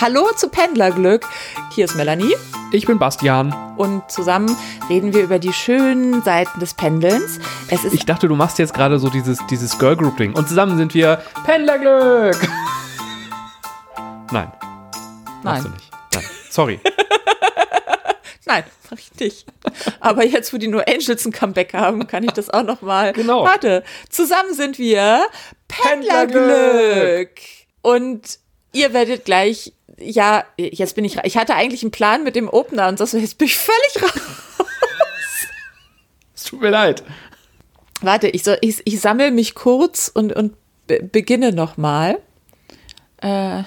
[0.00, 1.26] Hallo zu Pendlerglück.
[1.72, 2.36] Hier ist Melanie.
[2.70, 3.52] Ich bin Bastian.
[3.76, 4.56] Und zusammen
[4.88, 7.40] reden wir über die schönen Seiten des Pendelns.
[7.90, 10.34] Ich dachte, du machst jetzt gerade so dieses, dieses Girl Group Ding.
[10.34, 12.40] Und zusammen sind wir Pendlerglück.
[14.30, 14.52] Nein.
[14.52, 14.52] Nein.
[15.42, 15.90] Machst du nicht.
[16.14, 16.24] Nein.
[16.48, 16.80] Sorry.
[18.46, 19.46] Nein, mach ich nicht.
[19.98, 23.14] Aber jetzt, wo die nur Angels ein Comeback haben, kann ich das auch noch mal.
[23.14, 23.42] Genau.
[23.42, 25.26] Warte, zusammen sind wir
[25.66, 27.30] Pendlerglück.
[27.82, 28.38] Und
[28.72, 32.88] ihr werdet gleich, ja, jetzt bin ich, ich hatte eigentlich einen Plan mit dem Opener
[32.88, 34.22] und so, jetzt bin ich völlig raus.
[36.34, 37.02] Es tut mir leid.
[38.00, 40.54] Warte, ich, soll, ich, ich sammle mich kurz und, und
[40.86, 42.18] beginne nochmal.
[43.20, 43.64] Äh,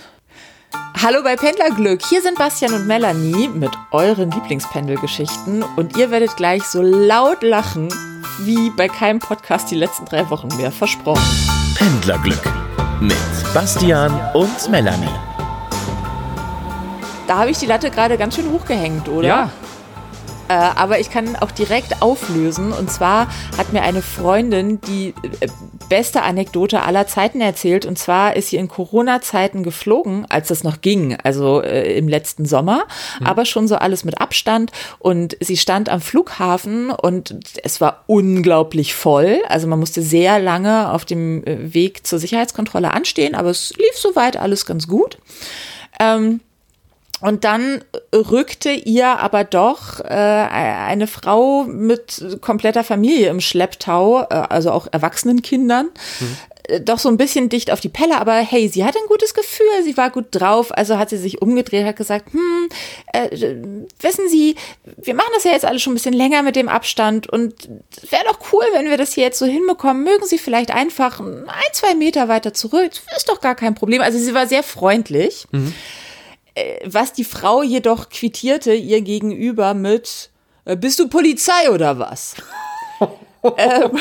[1.01, 2.05] Hallo bei Pendlerglück.
[2.07, 7.89] Hier sind Bastian und Melanie mit euren Lieblingspendelgeschichten und ihr werdet gleich so laut lachen
[8.39, 11.21] wie bei keinem Podcast die letzten drei Wochen mehr versprochen.
[11.75, 12.43] Pendlerglück
[13.01, 13.17] mit
[13.53, 15.30] Bastian und Melanie.
[17.31, 19.25] Da habe ich die Latte gerade ganz schön hochgehängt, oder?
[19.25, 19.49] Ja,
[20.49, 22.73] äh, aber ich kann auch direkt auflösen.
[22.73, 25.47] Und zwar hat mir eine Freundin die äh,
[25.87, 27.85] beste Anekdote aller Zeiten erzählt.
[27.85, 32.45] Und zwar ist sie in Corona-Zeiten geflogen, als das noch ging, also äh, im letzten
[32.45, 32.83] Sommer,
[33.21, 33.27] mhm.
[33.27, 34.73] aber schon so alles mit Abstand.
[34.99, 39.39] Und sie stand am Flughafen und es war unglaublich voll.
[39.47, 43.95] Also man musste sehr lange auf dem äh, Weg zur Sicherheitskontrolle anstehen, aber es lief
[43.95, 45.17] soweit alles ganz gut.
[45.97, 46.41] Ähm,
[47.21, 47.83] und dann
[48.13, 54.87] rückte ihr aber doch äh, eine Frau mit kompletter Familie im Schlepptau, äh, also auch
[54.91, 56.37] erwachsenen Kindern, mhm
[56.79, 59.83] doch so ein bisschen dicht auf die Pelle, aber hey, sie hatte ein gutes Gefühl,
[59.83, 62.69] sie war gut drauf, also hat sie sich umgedreht, hat gesagt, hm,
[63.13, 63.29] äh,
[63.99, 64.55] wissen Sie,
[64.97, 67.67] wir machen das ja jetzt alles schon ein bisschen länger mit dem Abstand und
[68.09, 70.03] wäre doch cool, wenn wir das hier jetzt so hinbekommen.
[70.03, 72.91] Mögen Sie vielleicht einfach ein, zwei Meter weiter zurück?
[73.15, 74.01] Ist doch gar kein Problem.
[74.01, 75.47] Also sie war sehr freundlich.
[75.51, 75.73] Mhm.
[76.61, 80.29] Äh, was die Frau jedoch quittierte ihr gegenüber mit,
[80.65, 82.35] äh, bist du Polizei oder was?
[83.57, 83.91] ähm,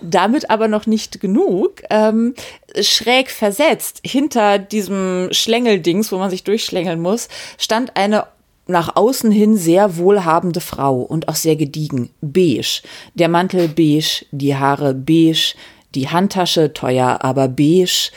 [0.00, 1.82] damit aber noch nicht genug.
[1.90, 2.34] Ähm,
[2.80, 7.28] schräg versetzt, hinter diesem Schlängeldings, wo man sich durchschlängeln muss,
[7.58, 8.26] stand eine
[8.68, 12.10] nach außen hin sehr wohlhabende Frau und auch sehr gediegen.
[12.20, 12.82] Beige.
[13.14, 15.54] Der Mantel beige, die Haare beige,
[15.94, 18.10] die Handtasche teuer, aber beige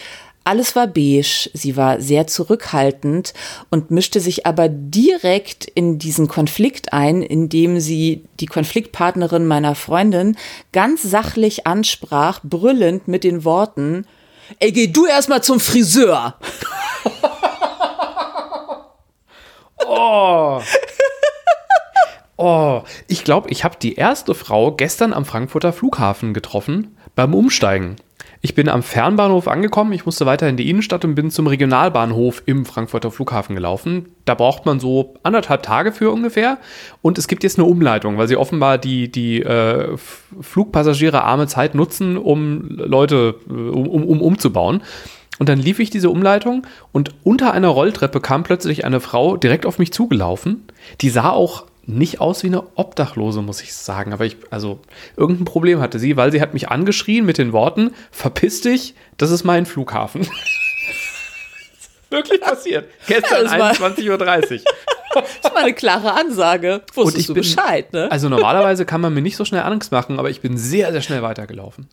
[0.46, 3.34] alles war beige, sie war sehr zurückhaltend
[3.72, 10.38] und mischte sich aber direkt in diesen Konflikt ein, indem sie die Konfliktpartnerin meiner Freundin
[10.72, 14.06] ganz sachlich ansprach, brüllend mit den Worten,
[14.60, 16.36] ey, geh du erstmal zum Friseur.
[19.88, 20.62] oh.
[22.38, 27.96] Oh, ich glaube, ich habe die erste Frau gestern am Frankfurter Flughafen getroffen beim Umsteigen.
[28.46, 32.44] Ich bin am Fernbahnhof angekommen, ich musste weiter in die Innenstadt und bin zum Regionalbahnhof
[32.46, 34.10] im Frankfurter Flughafen gelaufen.
[34.26, 36.60] Da braucht man so anderthalb Tage für ungefähr.
[37.02, 39.98] Und es gibt jetzt eine Umleitung, weil sie offenbar die, die äh,
[40.42, 44.84] Flugpassagiere arme Zeit nutzen, um Leute um, um, umzubauen.
[45.40, 49.66] Und dann lief ich diese Umleitung und unter einer Rolltreppe kam plötzlich eine Frau direkt
[49.66, 50.66] auf mich zugelaufen.
[51.02, 54.14] Die sah auch nicht aus wie eine Obdachlose, muss ich sagen.
[54.14, 54.80] Aber ich, also,
[55.16, 59.32] irgendein Problem hatte sie, weil sie hat mich angeschrien mit den Worten: Verpiss dich, das
[59.32, 60.28] ist mein Flughafen.
[62.10, 62.90] Wirklich passiert.
[63.08, 64.18] Gestern ja, 21.30 Uhr.
[65.14, 66.82] das ist mal eine klare Ansage.
[66.94, 68.12] Wusstest Und ich du bin, Bescheid, ne?
[68.12, 71.02] Also normalerweise kann man mir nicht so schnell Angst machen, aber ich bin sehr, sehr
[71.02, 71.88] schnell weitergelaufen.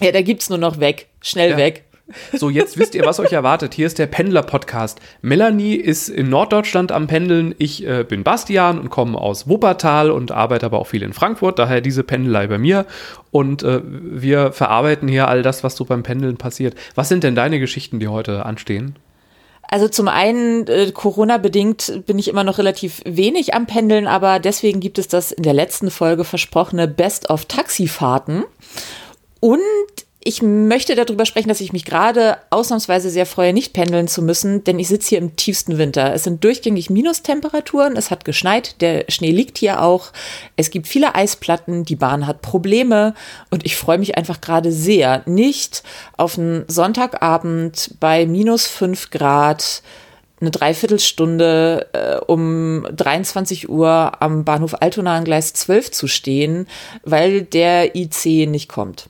[0.00, 1.08] Ja, da gibt's nur noch weg.
[1.20, 1.56] Schnell ja.
[1.56, 1.84] weg.
[2.32, 3.74] So, jetzt wisst ihr, was euch erwartet.
[3.74, 5.00] Hier ist der Pendler-Podcast.
[5.22, 7.54] Melanie ist in Norddeutschland am Pendeln.
[7.58, 11.58] Ich äh, bin Bastian und komme aus Wuppertal und arbeite aber auch viel in Frankfurt.
[11.58, 12.86] Daher diese Pendelei bei mir.
[13.30, 16.74] Und äh, wir verarbeiten hier all das, was so beim Pendeln passiert.
[16.94, 18.96] Was sind denn deine Geschichten, die heute anstehen?
[19.70, 24.80] Also zum einen, äh, Corona-bedingt bin ich immer noch relativ wenig am Pendeln, aber deswegen
[24.80, 28.44] gibt es das in der letzten Folge versprochene Best of Taxifahrten.
[29.38, 29.60] Und
[30.22, 34.62] ich möchte darüber sprechen, dass ich mich gerade ausnahmsweise sehr freue, nicht pendeln zu müssen,
[34.64, 36.12] denn ich sitze hier im tiefsten Winter.
[36.12, 40.12] Es sind durchgängig Minustemperaturen, es hat geschneit, der Schnee liegt hier auch,
[40.56, 43.14] es gibt viele Eisplatten, die Bahn hat Probleme
[43.48, 45.82] und ich freue mich einfach gerade sehr, nicht
[46.18, 49.82] auf einen Sonntagabend bei minus fünf Grad
[50.38, 56.66] eine Dreiviertelstunde äh, um 23 Uhr am Bahnhof Altona an Gleis 12 zu stehen,
[57.04, 59.08] weil der IC nicht kommt.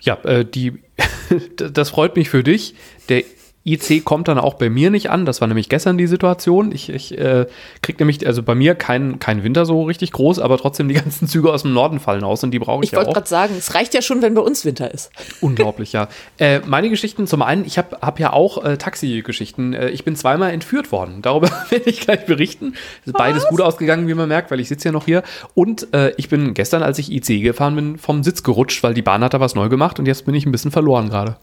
[0.00, 0.82] Ja, äh, die,
[1.56, 2.74] das freut mich für dich.
[3.08, 3.24] Der
[3.64, 5.26] IC kommt dann auch bei mir nicht an.
[5.26, 6.72] Das war nämlich gestern die Situation.
[6.72, 7.46] Ich, ich äh,
[7.82, 11.28] krieg nämlich, also bei mir kein, kein Winter so richtig groß, aber trotzdem die ganzen
[11.28, 13.14] Züge aus dem Norden fallen aus und die brauche ich, Ich ja wollte auch.
[13.14, 15.10] gerade sagen, es reicht ja schon, wenn bei uns Winter ist.
[15.42, 16.08] Unglaublich, ja.
[16.38, 19.74] Äh, meine Geschichten, zum einen, ich habe hab ja auch äh, Taxi-Geschichten.
[19.74, 21.20] Äh, ich bin zweimal entführt worden.
[21.20, 22.74] Darüber werde ich gleich berichten.
[23.04, 25.22] Ist beides gut ausgegangen, wie man merkt, weil ich sitze ja noch hier.
[25.54, 29.02] Und äh, ich bin gestern, als ich IC gefahren bin, vom Sitz gerutscht, weil die
[29.02, 31.36] Bahn hat da was neu gemacht und jetzt bin ich ein bisschen verloren gerade.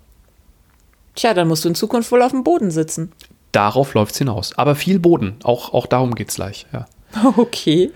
[1.17, 3.11] Tja, dann musst du in Zukunft wohl auf dem Boden sitzen.
[3.51, 4.55] Darauf läuft es hinaus.
[4.55, 5.37] Aber viel Boden.
[5.43, 6.85] Auch, auch darum geht es gleich, ja.
[7.37, 7.91] Okay.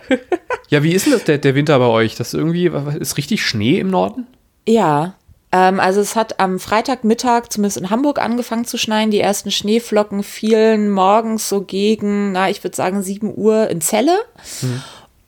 [0.70, 2.16] Ja, wie ist denn das der, der Winter bei euch?
[2.16, 4.26] Das ist irgendwie, ist richtig Schnee im Norden?
[4.68, 5.16] Ja,
[5.52, 9.12] ähm, also es hat am Freitagmittag zumindest in Hamburg angefangen zu schneien.
[9.12, 14.18] Die ersten Schneeflocken fielen morgens so gegen, na, ich würde sagen 7 Uhr in Celle.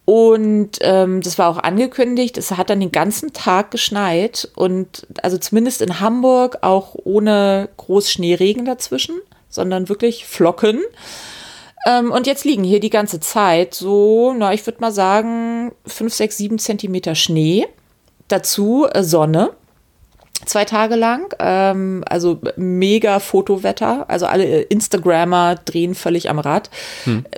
[0.05, 2.37] Und ähm, das war auch angekündigt.
[2.37, 8.11] Es hat dann den ganzen Tag geschneit und also zumindest in Hamburg auch ohne groß
[8.11, 9.15] Schneeregen dazwischen,
[9.49, 10.81] sondern wirklich Flocken.
[11.85, 16.13] Ähm, und jetzt liegen hier die ganze Zeit so, na, ich würde mal sagen, 5,
[16.13, 17.65] 6, 7 Zentimeter Schnee.
[18.27, 19.51] Dazu äh, Sonne
[20.45, 21.33] zwei Tage lang.
[21.39, 24.09] Ähm, also mega Fotowetter.
[24.09, 26.69] Also alle äh, Instagrammer drehen völlig am Rad.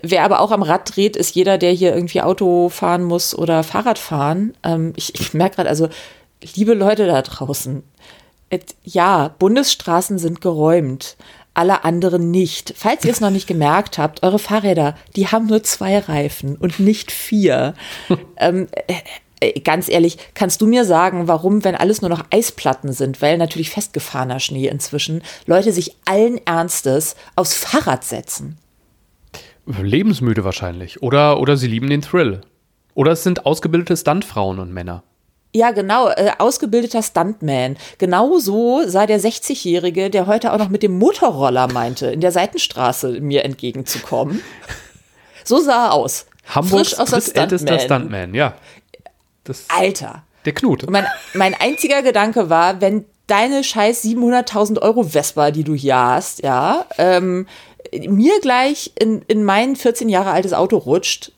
[0.01, 3.63] Wer aber auch am Rad dreht, ist jeder, der hier irgendwie Auto fahren muss oder
[3.63, 4.53] Fahrrad fahren.
[4.63, 5.89] Ähm, ich ich merke gerade, also
[6.55, 7.83] liebe Leute da draußen,
[8.83, 11.17] ja, Bundesstraßen sind geräumt.
[11.53, 12.73] Alle anderen nicht.
[12.75, 16.79] Falls ihr es noch nicht gemerkt habt, eure Fahrräder, die haben nur zwei Reifen und
[16.79, 17.75] nicht vier.
[18.37, 18.95] ähm, äh,
[19.63, 23.69] ganz ehrlich, kannst du mir sagen, warum, wenn alles nur noch Eisplatten sind, weil natürlich
[23.69, 28.57] festgefahrener Schnee inzwischen, Leute sich allen Ernstes aufs Fahrrad setzen?
[29.65, 31.01] Lebensmüde wahrscheinlich.
[31.01, 32.41] Oder, oder sie lieben den Thrill.
[32.93, 35.03] Oder es sind ausgebildete Stuntfrauen und Männer.
[35.53, 37.77] Ja, genau, äh, ausgebildeter Stuntman.
[37.97, 42.33] Genau so sah der 60-Jährige, der heute auch noch mit dem Motorroller meinte, in der
[42.33, 44.41] Seitenstraße mir entgegenzukommen.
[45.47, 46.25] So sah er aus.
[46.47, 47.79] Hamburgs Frisch aus der Stuntman.
[47.79, 48.55] Stuntman, ja.
[49.45, 50.23] Das, Alter.
[50.43, 50.89] der Knut.
[50.89, 56.43] Mein, mein einziger Gedanke war, wenn deine scheiß 700.000 Euro Vespa, die du hier hast,
[56.43, 57.47] ja, ähm,
[58.07, 61.31] mir gleich in, in mein 14 Jahre altes Auto rutscht,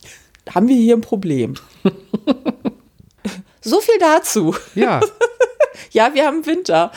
[0.50, 1.54] haben wir hier ein Problem.
[3.62, 4.56] so viel dazu.
[4.74, 5.01] Ja,
[5.92, 6.92] Ja, wir haben Winter.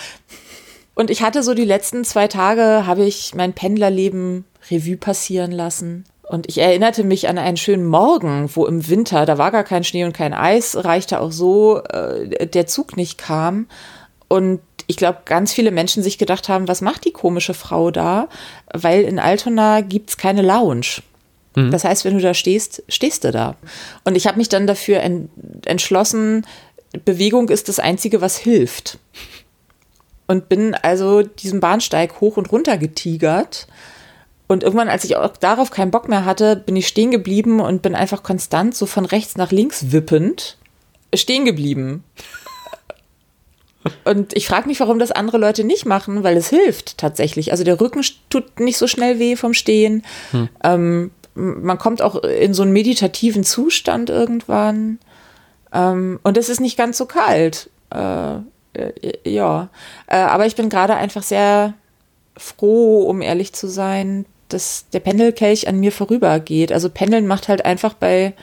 [0.95, 6.05] Und ich hatte so die letzten zwei Tage, habe ich mein Pendlerleben Revue passieren lassen.
[6.31, 9.83] Und ich erinnerte mich an einen schönen Morgen, wo im Winter, da war gar kein
[9.83, 13.67] Schnee und kein Eis, reichte auch so, äh, der Zug nicht kam.
[14.29, 18.29] Und ich glaube, ganz viele Menschen sich gedacht haben, was macht die komische Frau da?
[18.73, 21.03] Weil in Altona gibt's keine Lounge.
[21.73, 23.57] Das heißt, wenn du da stehst, stehst du da.
[24.05, 25.31] Und ich habe mich dann dafür en
[25.67, 26.47] entschlossen,
[27.05, 28.99] Bewegung ist das Einzige, was hilft.
[30.29, 33.67] Und bin also diesen Bahnsteig hoch und runter getigert.
[34.51, 37.83] Und irgendwann, als ich auch darauf keinen Bock mehr hatte, bin ich stehen geblieben und
[37.83, 40.57] bin einfach konstant so von rechts nach links wippend
[41.15, 42.03] stehen geblieben.
[44.05, 47.53] Und ich frage mich, warum das andere Leute nicht machen, weil es hilft tatsächlich.
[47.53, 50.05] Also der Rücken tut nicht so schnell weh vom Stehen.
[50.65, 54.99] Ähm, man kommt auch in so einen meditativen Zustand irgendwann.
[55.73, 57.71] Ähm, und es ist nicht ganz so kalt.
[57.95, 58.35] Äh,
[58.75, 59.69] äh, ja.
[60.09, 61.75] Äh, aber ich bin gerade einfach sehr
[62.37, 66.73] froh, um ehrlich zu sein, dass der Pendelkelch an mir vorübergeht.
[66.73, 68.35] Also Pendeln macht halt einfach bei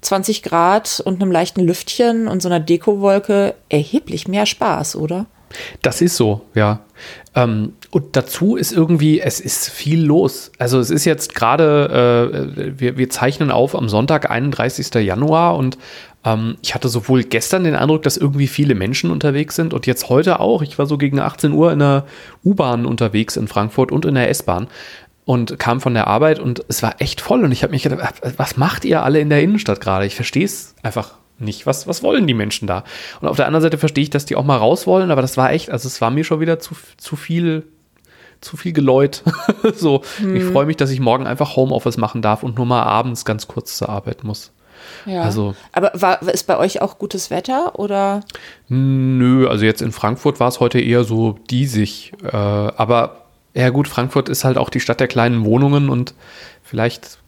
[0.00, 5.26] 20 Grad und einem leichten Lüftchen und so einer Dekowolke erheblich mehr Spaß, oder?
[5.82, 6.80] das ist so, ja.
[7.34, 10.50] Ähm, und dazu ist irgendwie, es ist viel los.
[10.58, 14.94] Also es ist jetzt gerade, äh, wir, wir zeichnen auf am Sonntag, 31.
[14.94, 15.78] Januar und
[16.24, 20.08] ähm, ich hatte sowohl gestern den Eindruck, dass irgendwie viele Menschen unterwegs sind und jetzt
[20.08, 20.62] heute auch.
[20.62, 22.06] Ich war so gegen 18 Uhr in der
[22.44, 24.68] U-Bahn unterwegs in Frankfurt und in der S-Bahn
[25.26, 28.14] und kam von der Arbeit und es war echt voll und ich habe mich gedacht,
[28.38, 30.06] was macht ihr alle in der Innenstadt gerade?
[30.06, 31.66] Ich verstehe es einfach nicht.
[31.66, 32.84] Was, was wollen die Menschen da?
[33.20, 35.36] Und auf der anderen Seite verstehe ich, dass die auch mal raus wollen, aber das
[35.36, 37.66] war echt, also es war mir schon wieder zu, zu viel,
[38.40, 39.24] zu viel Geläut.
[39.74, 40.02] so,
[40.34, 43.48] ich freue mich, dass ich morgen einfach Homeoffice machen darf und nur mal abends ganz
[43.48, 44.52] kurz zur Arbeit muss.
[45.06, 45.22] Ja.
[45.22, 48.20] Also- Aber war, ist bei euch auch gutes Wetter oder?
[48.68, 52.12] Nö, also jetzt in Frankfurt war es heute eher so diesig.
[52.24, 53.25] Äh, aber
[53.56, 56.14] ja gut, Frankfurt ist halt auch die Stadt der kleinen Wohnungen und
[56.62, 57.18] vielleicht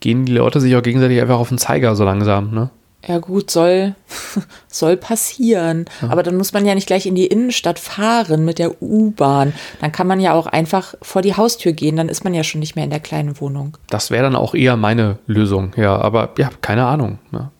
[0.00, 2.70] gehen die Leute sich auch gegenseitig einfach auf den Zeiger so langsam, ne?
[3.06, 3.94] Ja gut, soll,
[4.66, 5.84] soll passieren.
[6.08, 9.52] Aber dann muss man ja nicht gleich in die Innenstadt fahren mit der U-Bahn.
[9.80, 11.94] Dann kann man ja auch einfach vor die Haustür gehen.
[11.94, 13.78] Dann ist man ja schon nicht mehr in der kleinen Wohnung.
[13.90, 15.96] Das wäre dann auch eher meine Lösung, ja.
[15.96, 17.20] Aber ja, keine Ahnung.
[17.30, 17.50] Ne?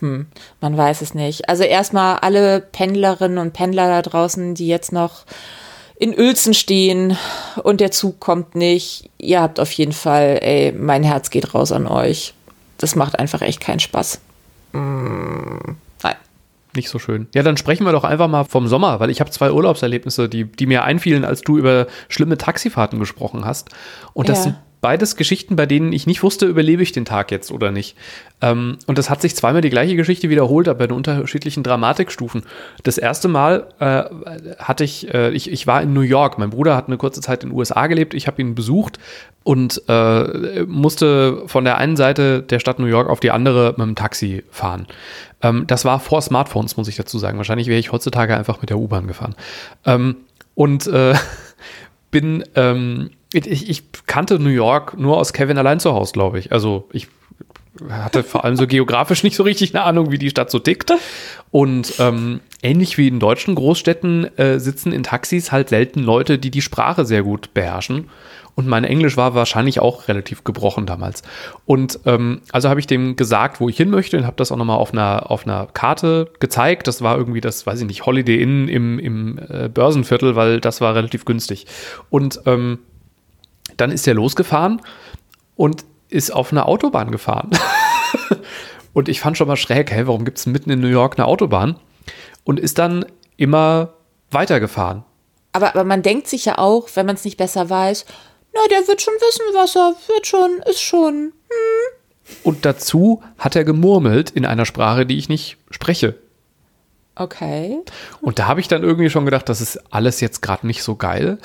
[0.00, 1.48] Man weiß es nicht.
[1.48, 5.24] Also erstmal alle Pendlerinnen und Pendler da draußen, die jetzt noch
[5.98, 7.16] in Uelzen stehen
[7.62, 9.10] und der Zug kommt nicht.
[9.18, 12.34] Ihr habt auf jeden Fall, ey, mein Herz geht raus an euch.
[12.78, 14.20] Das macht einfach echt keinen Spaß.
[14.72, 15.72] Mm,
[16.04, 16.14] nein.
[16.76, 17.26] Nicht so schön.
[17.34, 20.44] Ja, dann sprechen wir doch einfach mal vom Sommer, weil ich habe zwei Urlaubserlebnisse, die,
[20.44, 23.70] die mir einfielen, als du über schlimme Taxifahrten gesprochen hast.
[24.12, 24.44] Und das ja.
[24.44, 27.96] sind beides Geschichten, bei denen ich nicht wusste, überlebe ich den Tag jetzt oder nicht.
[28.40, 32.42] Ähm, und das hat sich zweimal die gleiche Geschichte wiederholt, aber in unterschiedlichen Dramatikstufen.
[32.82, 34.04] Das erste Mal äh,
[34.58, 36.38] hatte ich, äh, ich, ich war in New York.
[36.38, 38.14] Mein Bruder hat eine kurze Zeit in den USA gelebt.
[38.14, 38.98] Ich habe ihn besucht
[39.42, 43.86] und äh, musste von der einen Seite der Stadt New York auf die andere mit
[43.86, 44.86] dem Taxi fahren.
[45.42, 47.38] Ähm, das war vor Smartphones, muss ich dazu sagen.
[47.38, 49.34] Wahrscheinlich wäre ich heutzutage einfach mit der U-Bahn gefahren.
[49.84, 50.16] Ähm,
[50.54, 51.14] und äh,
[52.10, 56.52] bin ähm, ich, ich kannte New York nur aus Kevin allein zu Hause, glaube ich.
[56.52, 57.08] Also ich
[57.88, 60.92] hatte vor allem so geografisch nicht so richtig eine Ahnung, wie die Stadt so tickt.
[61.50, 66.50] Und ähm, ähnlich wie in deutschen Großstädten äh, sitzen in Taxis halt selten Leute, die
[66.50, 68.08] die Sprache sehr gut beherrschen.
[68.58, 71.22] Und mein Englisch war wahrscheinlich auch relativ gebrochen damals.
[71.64, 74.56] Und ähm, also habe ich dem gesagt, wo ich hin möchte und habe das auch
[74.56, 76.88] nochmal auf einer, auf einer Karte gezeigt.
[76.88, 80.80] Das war irgendwie das, weiß ich nicht, Holiday Inn im, im äh, Börsenviertel, weil das
[80.80, 81.68] war relativ günstig.
[82.10, 82.80] Und ähm,
[83.76, 84.82] dann ist er losgefahren
[85.54, 87.50] und ist auf einer Autobahn gefahren.
[88.92, 91.28] und ich fand schon mal schräg, hey, warum gibt es mitten in New York eine
[91.28, 91.76] Autobahn?
[92.42, 93.04] Und ist dann
[93.36, 93.90] immer
[94.32, 95.04] weitergefahren.
[95.52, 98.04] Aber, aber man denkt sich ja auch, wenn man es nicht besser weiß,
[98.58, 101.32] na, der wird schon wissen, was er wird schon, ist schon.
[101.48, 102.34] Hm.
[102.42, 106.14] Und dazu hat er gemurmelt in einer Sprache, die ich nicht spreche.
[107.14, 107.80] Okay.
[108.20, 110.94] Und da habe ich dann irgendwie schon gedacht, das ist alles jetzt gerade nicht so
[110.94, 111.38] geil.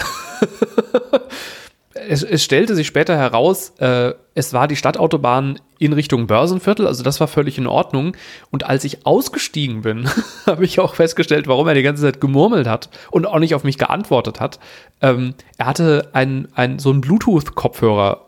[2.08, 7.04] Es, es, stellte sich später heraus, äh, es war die Stadtautobahn in Richtung Börsenviertel, also
[7.04, 8.16] das war völlig in Ordnung.
[8.52, 10.10] Und als ich ausgestiegen bin,
[10.46, 13.64] habe ich auch festgestellt, warum er die ganze Zeit gemurmelt hat und auch nicht auf
[13.64, 14.60] mich geantwortet hat.
[15.02, 18.26] Ähm, er hatte ein, ein, so einen Bluetooth-Kopfhörer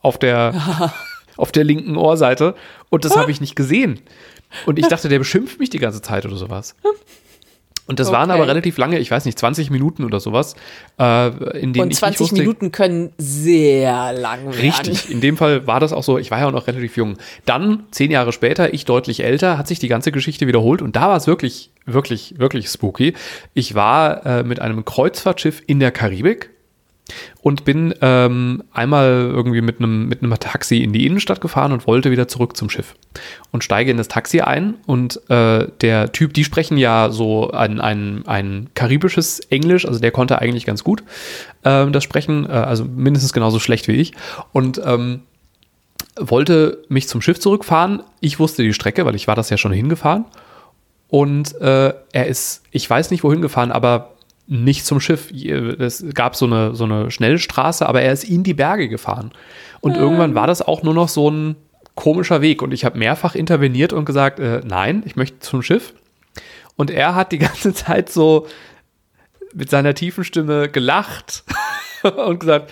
[0.00, 0.92] auf der,
[1.36, 2.54] auf der linken Ohrseite
[2.90, 4.00] und das habe ich nicht gesehen.
[4.64, 6.76] Und ich dachte, der beschimpft mich die ganze Zeit oder sowas.
[7.86, 8.16] Und das okay.
[8.16, 10.56] waren aber relativ lange, ich weiß nicht, 20 Minuten oder sowas,
[10.98, 11.28] äh,
[11.58, 14.60] in denen Und 20 wusste, Minuten können sehr lang werden.
[14.60, 17.16] Richtig, in dem Fall war das auch so, ich war ja auch noch relativ jung.
[17.44, 21.08] Dann, zehn Jahre später, ich deutlich älter, hat sich die ganze Geschichte wiederholt und da
[21.08, 23.14] war es wirklich, wirklich, wirklich spooky.
[23.54, 26.50] Ich war äh, mit einem Kreuzfahrtschiff in der Karibik
[27.40, 32.10] und bin ähm, einmal irgendwie mit einem mit Taxi in die Innenstadt gefahren und wollte
[32.10, 32.94] wieder zurück zum Schiff.
[33.52, 37.80] Und steige in das Taxi ein und äh, der Typ, die sprechen ja so ein,
[37.80, 41.02] ein, ein karibisches Englisch, also der konnte eigentlich ganz gut
[41.66, 44.12] äh, das sprechen, äh, also mindestens genauso schlecht wie ich.
[44.52, 45.22] Und ähm,
[46.18, 48.02] wollte mich zum Schiff zurückfahren.
[48.20, 50.24] Ich wusste die Strecke, weil ich war das ja schon hingefahren.
[51.08, 54.15] Und äh, er ist, ich weiß nicht wohin gefahren, aber
[54.46, 55.32] nicht zum Schiff.
[55.32, 59.32] Es gab so eine, so eine Schnellstraße, aber er ist in die Berge gefahren.
[59.80, 60.02] Und ähm.
[60.02, 61.56] irgendwann war das auch nur noch so ein
[61.94, 62.62] komischer Weg.
[62.62, 65.94] Und ich habe mehrfach interveniert und gesagt, äh, nein, ich möchte zum Schiff.
[66.76, 68.46] Und er hat die ganze Zeit so
[69.54, 71.44] mit seiner tiefen Stimme gelacht
[72.02, 72.70] und gesagt,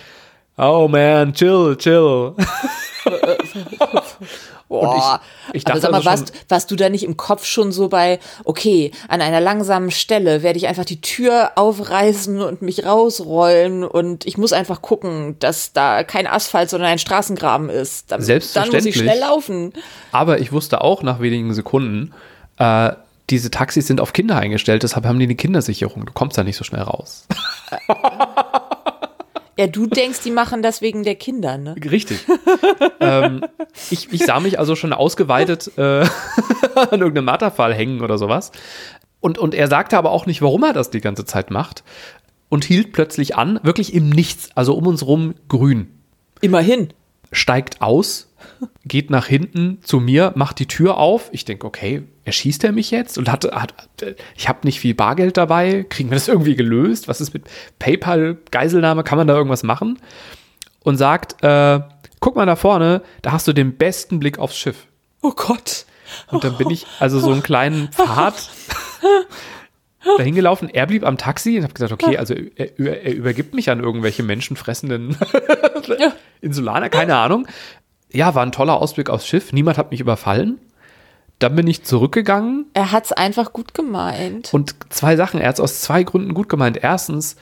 [0.57, 2.35] oh man, chill, chill.
[4.81, 7.45] Boah, ich, ich dachte aber sag mal, also warst, warst du da nicht im Kopf
[7.45, 12.61] schon so bei, okay, an einer langsamen Stelle werde ich einfach die Tür aufreißen und
[12.61, 18.11] mich rausrollen und ich muss einfach gucken, dass da kein Asphalt, sondern ein Straßengraben ist.
[18.11, 18.71] Dann, Selbstverständlich.
[18.71, 19.73] Dann muss ich schnell laufen.
[20.11, 22.13] Aber ich wusste auch nach wenigen Sekunden,
[22.57, 22.91] äh,
[23.29, 26.05] diese Taxis sind auf Kinder eingestellt, deshalb haben die eine Kindersicherung.
[26.05, 27.27] Du kommst da nicht so schnell raus.
[29.57, 31.75] Ja, du denkst, die machen das wegen der Kinder, ne?
[31.89, 32.25] Richtig.
[32.99, 33.45] ähm,
[33.89, 36.01] ich, ich sah mich also schon ausgeweitet äh,
[36.75, 38.51] an irgendeinem Matterfall hängen oder sowas.
[39.21, 41.83] Und, und er sagte aber auch nicht, warum er das die ganze Zeit macht.
[42.49, 45.89] Und hielt plötzlich an, wirklich im Nichts, also um uns rum grün.
[46.41, 46.89] Immerhin.
[47.31, 48.33] Steigt aus,
[48.85, 51.29] geht nach hinten zu mir, macht die Tür auf.
[51.31, 53.17] Ich denke, okay, erschießt er mich jetzt?
[53.17, 53.73] Und hat, hat
[54.35, 55.85] ich habe nicht viel Bargeld dabei.
[55.89, 57.07] Kriegen wir das irgendwie gelöst?
[57.07, 57.45] Was ist mit
[57.79, 59.03] PayPal, Geiselnahme?
[59.03, 59.99] Kann man da irgendwas machen?
[60.83, 61.79] Und sagt, äh,
[62.19, 64.87] guck mal da vorne, da hast du den besten Blick aufs Schiff.
[65.21, 65.85] Oh Gott.
[66.27, 68.49] Und dann bin ich also so einen kleinen Pfad
[70.17, 70.69] dahin gelaufen.
[70.69, 74.21] Er blieb am Taxi und habe gesagt, okay, also er, er, übergibt mich an irgendwelche
[74.21, 75.17] menschenfressenden
[76.41, 77.47] Insulaner, keine Ahnung
[78.15, 79.53] ja, war ein toller Ausblick aufs Schiff.
[79.53, 80.59] Niemand hat mich überfallen.
[81.39, 82.67] Dann bin ich zurückgegangen.
[82.73, 84.53] Er hat es einfach gut gemeint.
[84.53, 85.41] Und zwei Sachen.
[85.41, 86.77] Er hat es aus zwei Gründen gut gemeint.
[86.81, 87.35] Erstens,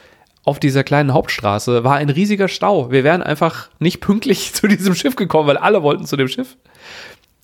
[0.44, 2.92] auf dieser kleinen Hauptstraße war ein riesiger Stau.
[2.92, 6.58] Wir wären einfach nicht pünktlich zu diesem Schiff gekommen, weil alle wollten zu dem Schiff.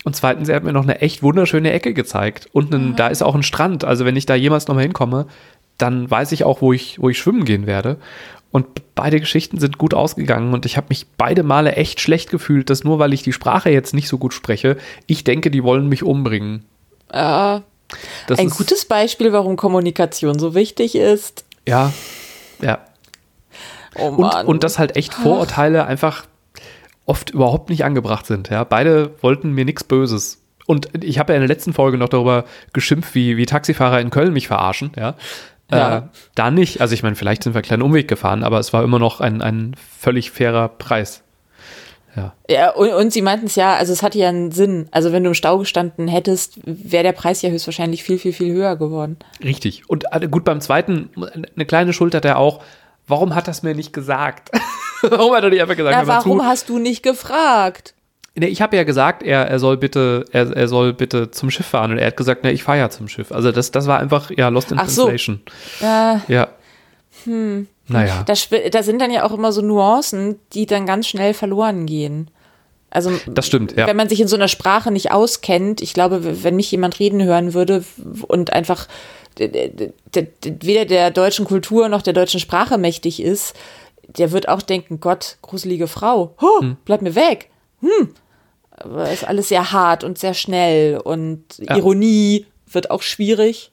[0.05, 2.50] Und zweitens, er hat mir noch eine echt wunderschöne Ecke gezeigt.
[2.51, 3.83] Und einen, da ist auch ein Strand.
[3.83, 5.27] Also wenn ich da jemals nochmal hinkomme,
[5.77, 7.98] dann weiß ich auch, wo ich, wo ich schwimmen gehen werde.
[8.51, 12.70] Und beide Geschichten sind gut ausgegangen und ich habe mich beide Male echt schlecht gefühlt,
[12.70, 15.88] dass nur weil ich die Sprache jetzt nicht so gut spreche, ich denke, die wollen
[15.88, 16.65] mich umbringen.
[17.10, 17.60] Äh,
[18.27, 21.46] Das ein gutes Beispiel, warum Kommunikation so wichtig ist.
[21.68, 21.94] Ja,
[22.62, 22.79] ja.
[23.96, 26.25] Oh Und, und dass halt echt Vorurteile einfach
[27.06, 28.50] oft überhaupt nicht angebracht sind.
[28.50, 30.41] Ja, beide wollten mir nichts Böses.
[30.68, 34.12] Und ich habe ja in der letzten Folge noch darüber geschimpft, wie, wie Taxifahrer in
[34.12, 34.91] Köln mich verarschen.
[34.96, 35.15] Ja,
[35.72, 35.98] Ja.
[35.98, 36.02] Äh,
[36.36, 36.82] da nicht.
[36.82, 39.22] Also ich meine, vielleicht sind wir einen kleinen Umweg gefahren, aber es war immer noch
[39.22, 41.24] ein, ein völlig fairer Preis.
[42.16, 42.34] Ja.
[42.50, 44.88] Ja, und, und sie meinten es ja, also es hatte ja einen Sinn.
[44.92, 48.54] Also wenn du im Stau gestanden hättest, wäre der Preis ja höchstwahrscheinlich viel, viel, viel
[48.54, 49.18] höher geworden.
[49.44, 49.88] Richtig.
[49.88, 51.10] Und äh, gut, beim zweiten,
[51.56, 52.62] eine kleine Schuld hat er auch.
[53.08, 54.52] Warum hat er es mir nicht gesagt?
[55.02, 56.30] warum hat er nicht einfach gesagt, Na, mal zu?
[56.30, 57.94] warum hast du nicht gefragt?
[58.48, 61.91] Ich habe ja gesagt, er, er soll bitte, er, er soll bitte zum Schiff fahren
[61.91, 63.31] und er hat gesagt, ne, ich fahre ja zum Schiff.
[63.31, 65.03] Also das, das war einfach, ja, Lost in Ach so.
[65.03, 65.41] Translation.
[65.81, 66.48] Ja.
[67.25, 67.67] Hm.
[67.88, 68.24] Naja.
[68.25, 68.34] da,
[68.72, 72.29] da sind dann ja auch immer so Nuancen, die dann ganz schnell verloren gehen.
[72.91, 73.88] Also Das stimmt, ja.
[73.88, 77.24] wenn man sich in so einer Sprache nicht auskennt, ich glaube, wenn mich jemand reden
[77.24, 77.84] hören würde
[78.27, 78.88] und einfach
[79.38, 83.55] weder der deutschen Kultur noch der deutschen Sprache mächtig ist,
[84.08, 86.77] der wird auch denken, Gott, gruselige Frau, huh, Hm.
[86.86, 87.50] bleib mir weg.
[87.81, 88.10] Hm.
[89.12, 93.72] Ist alles sehr hart und sehr schnell und Ironie wird auch schwierig.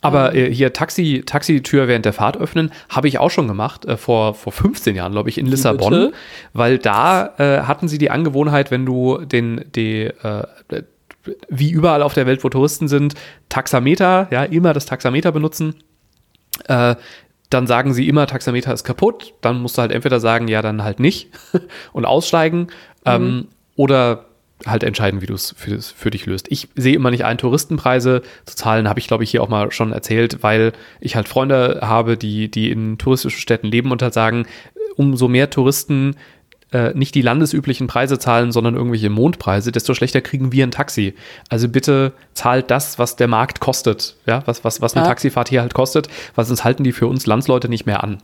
[0.00, 3.96] Aber äh, hier Taxi, Taxitür während der Fahrt öffnen, habe ich auch schon gemacht, äh,
[3.96, 5.90] vor, vor 15 Jahren, glaube ich, in Lissabon.
[5.90, 6.12] bitte?
[6.54, 10.42] Weil da äh, hatten sie die Angewohnheit, wenn du den, die, äh,
[11.48, 13.14] wie überall auf der Welt, wo Touristen sind,
[13.50, 15.74] Taxameter, ja, immer das Taxameter benutzen.
[16.66, 16.96] Äh,
[17.50, 19.34] dann sagen sie immer, Taxameter ist kaputt.
[19.40, 21.28] Dann musst du halt entweder sagen, ja, dann halt nicht
[21.92, 22.68] und aussteigen.
[23.04, 24.27] Ähm, oder
[24.66, 26.46] halt entscheiden, wie du es für, für dich löst.
[26.50, 29.70] Ich sehe immer nicht ein, Touristenpreise zu zahlen, habe ich, glaube ich, hier auch mal
[29.70, 34.14] schon erzählt, weil ich halt Freunde habe, die, die in touristischen Städten leben und halt
[34.14, 34.46] sagen,
[34.96, 36.16] umso mehr Touristen
[36.72, 41.14] äh, nicht die landesüblichen Preise zahlen, sondern irgendwelche Mondpreise, desto schlechter kriegen wir ein Taxi.
[41.48, 45.08] Also bitte zahlt das, was der Markt kostet, ja, was, was, was eine Ja.
[45.08, 48.18] Taxifahrt hier halt kostet, weil sonst halten die für uns Landsleute nicht mehr an.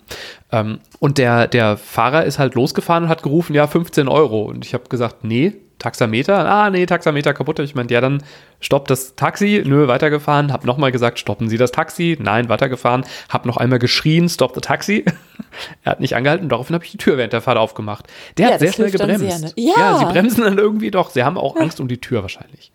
[0.53, 4.43] Ähm, und der, der Fahrer ist halt losgefahren und hat gerufen, ja, 15 Euro.
[4.43, 7.59] Und ich habe gesagt, nee, Taxameter, ah, nee, Taxameter kaputt.
[7.59, 8.23] Ich meinte, ja, dann
[8.61, 13.45] stoppt das Taxi, nö, weitergefahren, hab nochmal gesagt, stoppen Sie das Taxi, nein, weitergefahren, hab
[13.47, 15.05] noch einmal geschrien, stop the Taxi.
[15.85, 18.07] er hat nicht angehalten, daraufhin habe ich die Tür während der Fahrt aufgemacht.
[18.39, 19.21] Der Ja, hat sehr schnell gebremst.
[19.21, 19.53] sehr, ne?
[19.57, 19.99] Ja.
[19.99, 22.73] sie bremsen dann irgendwie doch, sie haben auch Angst um die Tür wahrscheinlich.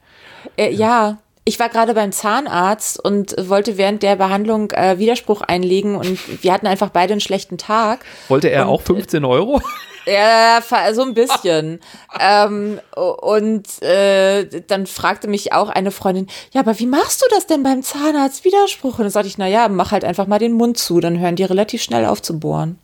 [0.57, 5.95] Äh, ja, ich war gerade beim Zahnarzt und wollte während der Behandlung äh, Widerspruch einlegen
[5.95, 8.05] und wir hatten einfach beide einen schlechten Tag.
[8.27, 9.59] Wollte er Und, auch 15 Euro?
[10.09, 10.61] Ja,
[10.93, 11.79] so ein bisschen.
[12.19, 17.47] ähm, und äh, dann fragte mich auch eine Freundin, ja, aber wie machst du das
[17.47, 18.97] denn beim Zahnarzt Widerspruch?
[18.97, 21.35] Und dann sagte ich, na ja, mach halt einfach mal den Mund zu, dann hören
[21.35, 22.79] die relativ schnell auf zu bohren.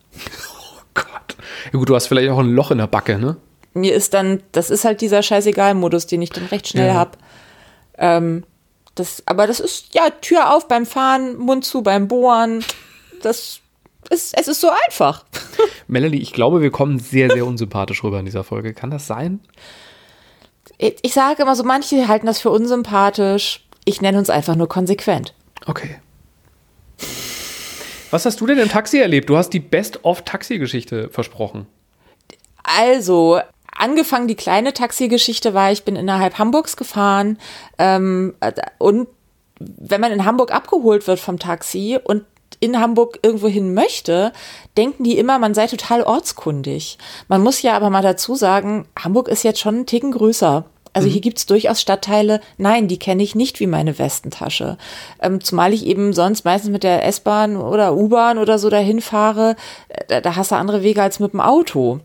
[0.94, 1.36] Gott.
[1.72, 3.38] Ja gut, du hast vielleicht auch ein Loch in der Backe, ne?
[3.74, 6.96] Mir ist dann, das ist halt dieser Scheißegal-Modus, den ich dann recht schnell Ja.
[6.96, 7.18] hab.
[7.98, 8.44] Ähm,
[8.96, 12.64] das, aber das ist, ja, Tür auf beim Fahren, Mund zu beim Bohren.
[13.22, 13.60] Das
[14.10, 15.26] ist, es ist so einfach.
[15.88, 18.74] Melanie, ich glaube, wir kommen sehr, sehr unsympathisch rüber in dieser Folge.
[18.74, 19.40] Kann das sein?
[20.78, 23.66] Ich, ich sage immer so, manche halten das für unsympathisch.
[23.86, 25.34] Ich nenne uns einfach nur konsequent.
[25.66, 25.98] Okay.
[28.12, 29.30] Was hast du denn im Taxi erlebt?
[29.30, 31.68] Du hast die Best-of-Taxi-Geschichte versprochen.
[32.64, 33.40] Also,
[33.76, 37.38] angefangen die kleine Taxigeschichte war, ich bin innerhalb Hamburgs gefahren
[37.78, 39.08] ähm, äh, und
[39.60, 42.26] wenn man in Hamburg abgeholt wird vom Taxi und
[42.60, 44.32] in Hamburg irgendwo hin möchte,
[44.78, 46.98] denken die immer, man sei total ortskundig.
[47.28, 50.66] Man muss ja aber mal dazu sagen, Hamburg ist jetzt schon einen Ticken größer.
[50.96, 54.78] Also hier gibt's durchaus Stadtteile, nein, die kenne ich nicht wie meine Westentasche.
[55.22, 59.58] Ähm, zumal ich eben sonst meistens mit der S-Bahn oder U-Bahn oder so dahin fahre,
[59.90, 62.00] äh, da, da hast du andere Wege als mit dem Auto.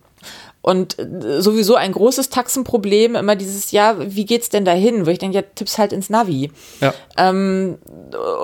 [0.62, 5.06] Und äh, sowieso ein großes Taxenproblem, immer dieses, ja, wie geht's denn dahin?
[5.06, 6.50] Wo ich denke, ja, tipp's halt ins Navi.
[6.80, 6.92] Ja.
[7.18, 7.78] Und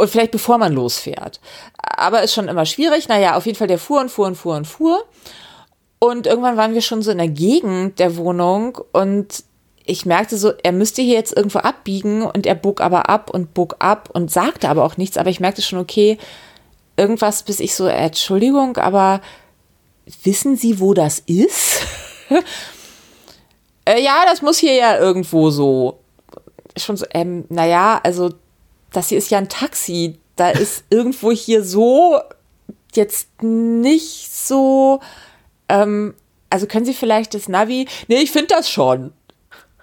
[0.06, 1.40] vielleicht bevor man losfährt.
[1.76, 3.08] Aber ist schon immer schwierig.
[3.08, 5.04] Naja, auf jeden Fall, der fuhr und fuhr und fuhr und fuhr.
[5.98, 9.44] Und irgendwann waren wir schon so in der Gegend der Wohnung und
[9.86, 13.54] ich merkte so, er müsste hier jetzt irgendwo abbiegen und er bog aber ab und
[13.54, 15.16] bog ab und sagte aber auch nichts.
[15.16, 16.18] Aber ich merkte schon, okay,
[16.96, 19.20] irgendwas, bis ich so, Entschuldigung, aber
[20.22, 21.82] wissen Sie, wo das ist?
[23.84, 26.00] äh, ja, das muss hier ja irgendwo so.
[26.76, 28.30] Schon so, ähm, naja, also
[28.92, 30.18] das hier ist ja ein Taxi.
[30.36, 32.20] Da ist irgendwo hier so
[32.94, 35.00] jetzt nicht so.
[35.68, 36.14] Ähm,
[36.50, 37.88] also können Sie vielleicht das Navi.
[38.08, 39.12] Nee, ich finde das schon.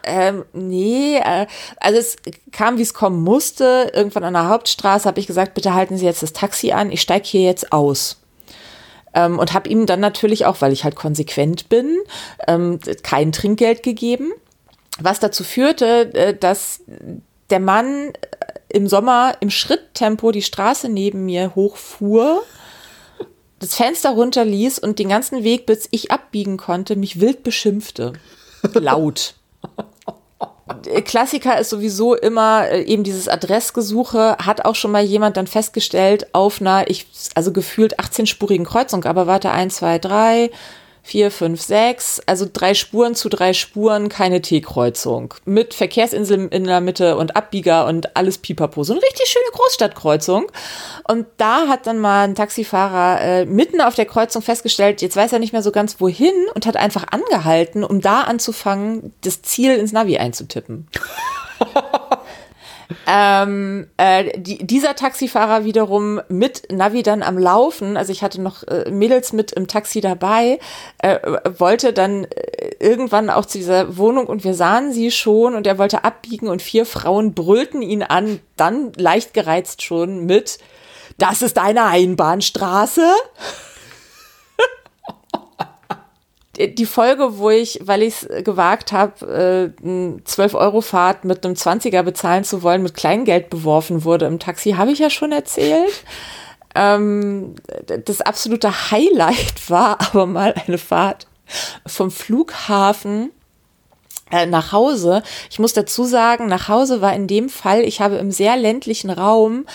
[0.05, 2.17] Ähm, nee, äh, also es
[2.51, 3.91] kam, wie es kommen musste.
[3.93, 7.01] Irgendwann an der Hauptstraße habe ich gesagt, bitte halten Sie jetzt das Taxi an, ich
[7.01, 8.22] steige hier jetzt aus.
[9.13, 11.99] Ähm, und habe ihm dann natürlich auch, weil ich halt konsequent bin,
[12.47, 14.31] ähm, kein Trinkgeld gegeben.
[14.99, 16.81] Was dazu führte, äh, dass
[17.49, 18.13] der Mann äh,
[18.69, 22.43] im Sommer im Schritttempo die Straße neben mir hochfuhr,
[23.59, 28.13] das Fenster runterließ und den ganzen Weg, bis ich abbiegen konnte, mich wild beschimpfte.
[28.73, 29.35] Laut.
[31.03, 36.27] Klassiker ist sowieso immer äh, eben dieses Adressgesuche, hat auch schon mal jemand dann festgestellt
[36.33, 40.51] auf einer, ich, also gefühlt 18-spurigen Kreuzung, aber warte, 1, 2, 3,
[41.05, 45.33] vier, fünf, sechs, also drei Spuren zu drei Spuren, keine T-Kreuzung.
[45.43, 48.83] Mit Verkehrsinsel in der Mitte und Abbieger und alles pipapo.
[48.85, 50.45] So eine richtig schöne Großstadtkreuzung.
[51.07, 55.33] Und da hat dann mal ein Taxifahrer äh, mitten auf der Kreuzung festgestellt, jetzt weiß
[55.33, 59.75] er nicht mehr so ganz wohin und hat einfach angehalten, um da anzufangen, das Ziel
[59.75, 60.87] ins Navi einzutippen.
[63.07, 68.63] Ähm, äh, die, dieser Taxifahrer wiederum mit Navi dann am Laufen, also ich hatte noch
[68.63, 70.59] äh, Mädels mit im Taxi dabei,
[70.99, 71.19] äh,
[71.57, 75.77] wollte dann äh, irgendwann auch zu dieser Wohnung und wir sahen sie schon und er
[75.77, 80.59] wollte abbiegen und vier Frauen brüllten ihn an, dann leicht gereizt schon mit,
[81.17, 83.05] das ist eine Einbahnstraße
[86.57, 92.43] die Folge, wo ich, weil ich es gewagt habe, äh, 12-Euro-Fahrt mit einem 20er bezahlen
[92.43, 96.03] zu wollen, mit Kleingeld beworfen wurde im Taxi, habe ich ja schon erzählt.
[96.75, 97.53] Ähm,
[98.03, 101.27] das absolute Highlight war aber mal eine Fahrt
[101.85, 103.29] vom Flughafen
[104.31, 105.21] äh, nach Hause.
[105.51, 109.11] Ich muss dazu sagen, nach Hause war in dem Fall, ich habe im sehr ländlichen
[109.11, 109.65] Raum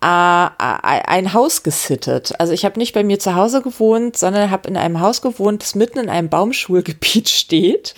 [0.00, 2.32] äh, ein Haus gesittet.
[2.38, 5.62] Also ich habe nicht bei mir zu Hause gewohnt, sondern habe in einem Haus gewohnt,
[5.62, 7.94] das mitten in einem Baumschulgebiet steht,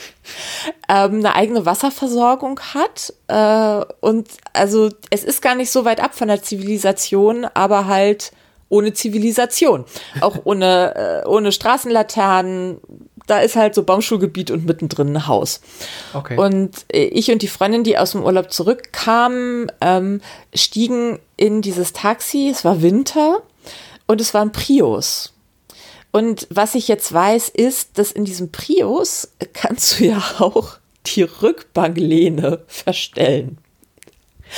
[0.88, 6.14] ähm, eine eigene Wasserversorgung hat äh, und also es ist gar nicht so weit ab
[6.14, 8.32] von der Zivilisation, aber halt
[8.68, 9.84] ohne Zivilisation,
[10.20, 12.78] auch ohne äh, ohne Straßenlaternen,
[13.28, 15.60] da ist halt so Baumschulgebiet und mittendrin ein Haus.
[16.14, 16.36] Okay.
[16.36, 20.20] Und äh, ich und die Freundin, die aus dem Urlaub zurückkamen, ähm,
[20.54, 22.48] stiegen in dieses Taxi.
[22.50, 23.42] Es war Winter
[24.06, 25.32] und es war ein Prius.
[26.10, 31.22] Und was ich jetzt weiß, ist, dass in diesem Prius kannst du ja auch die
[31.22, 33.58] Rückbanklehne verstellen.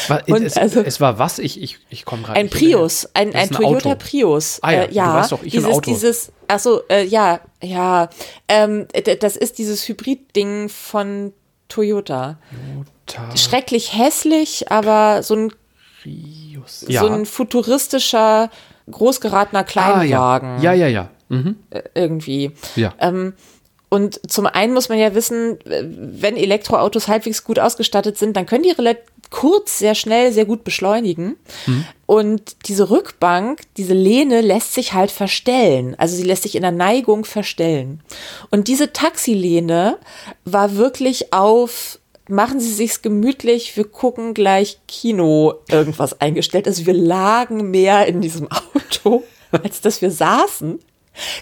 [0.08, 1.38] War, es, also, es, war was?
[1.38, 2.38] Ich, ich, ich komme gerade.
[2.38, 3.98] Ein Prius, ein, ein, ein Toyota Auto.
[3.98, 4.58] Prius.
[4.62, 5.90] Ah ja, äh, ja du weißt doch, ich dieses, ein Auto.
[5.90, 8.08] Dieses, achso, äh, ja, ja.
[8.48, 8.86] Ähm,
[9.20, 11.32] das ist dieses Hybrid-Ding von
[11.68, 12.38] Toyota.
[13.06, 13.36] Toyota.
[13.36, 15.52] Schrecklich hässlich, aber so ein
[16.02, 16.80] Prius.
[16.80, 18.50] So ein futuristischer,
[18.90, 20.48] großgeratener Kleinwagen.
[20.48, 20.72] Ah, ja.
[20.72, 21.10] ja, ja, ja.
[21.28, 21.56] Mhm.
[21.70, 22.52] Äh, irgendwie.
[22.76, 22.94] Ja.
[22.98, 23.34] Ähm,
[23.88, 28.62] und zum einen muss man ja wissen, wenn Elektroautos halbwegs gut ausgestattet sind, dann können
[28.62, 31.36] die relativ kurz, sehr schnell, sehr gut beschleunigen.
[31.66, 31.84] Mhm.
[32.06, 35.94] Und diese Rückbank, diese Lehne lässt sich halt verstellen.
[35.98, 38.02] Also sie lässt sich in der Neigung verstellen.
[38.50, 39.98] Und diese Taxilehne
[40.44, 46.68] war wirklich auf machen Sie sich's gemütlich, wir gucken gleich Kino irgendwas eingestellt.
[46.68, 50.78] Also wir lagen mehr in diesem Auto, als dass wir saßen.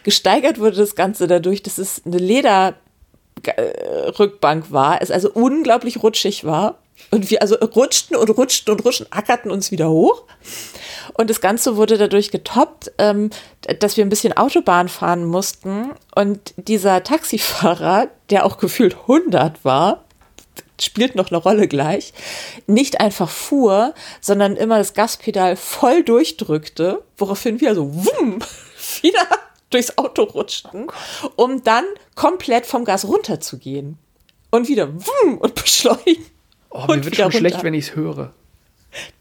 [0.02, 2.18] Gesteigert wurde das Ganze dadurch, dass es eine
[3.46, 6.78] Lederrückbank war, es also unglaublich rutschig war.
[7.10, 10.24] Und wir also rutschten und rutschten und rutschten, ackerten uns wieder hoch.
[11.14, 13.30] Und das Ganze wurde dadurch getoppt, ähm,
[13.78, 15.92] dass wir ein bisschen Autobahn fahren mussten.
[16.14, 20.04] Und dieser Taxifahrer, der auch gefühlt 100 war,
[20.80, 22.12] spielt noch eine Rolle gleich,
[22.66, 28.40] nicht einfach fuhr, sondern immer das Gaspedal voll durchdrückte, woraufhin wir so wumm,
[29.02, 29.26] wieder
[29.70, 30.86] durchs Auto rutschten,
[31.36, 33.98] um dann komplett vom Gas runterzugehen.
[34.50, 36.24] Und wieder wumm und beschleunigen.
[36.70, 37.38] Oh, mir wird schon runter.
[37.38, 38.32] schlecht, wenn ich es höre.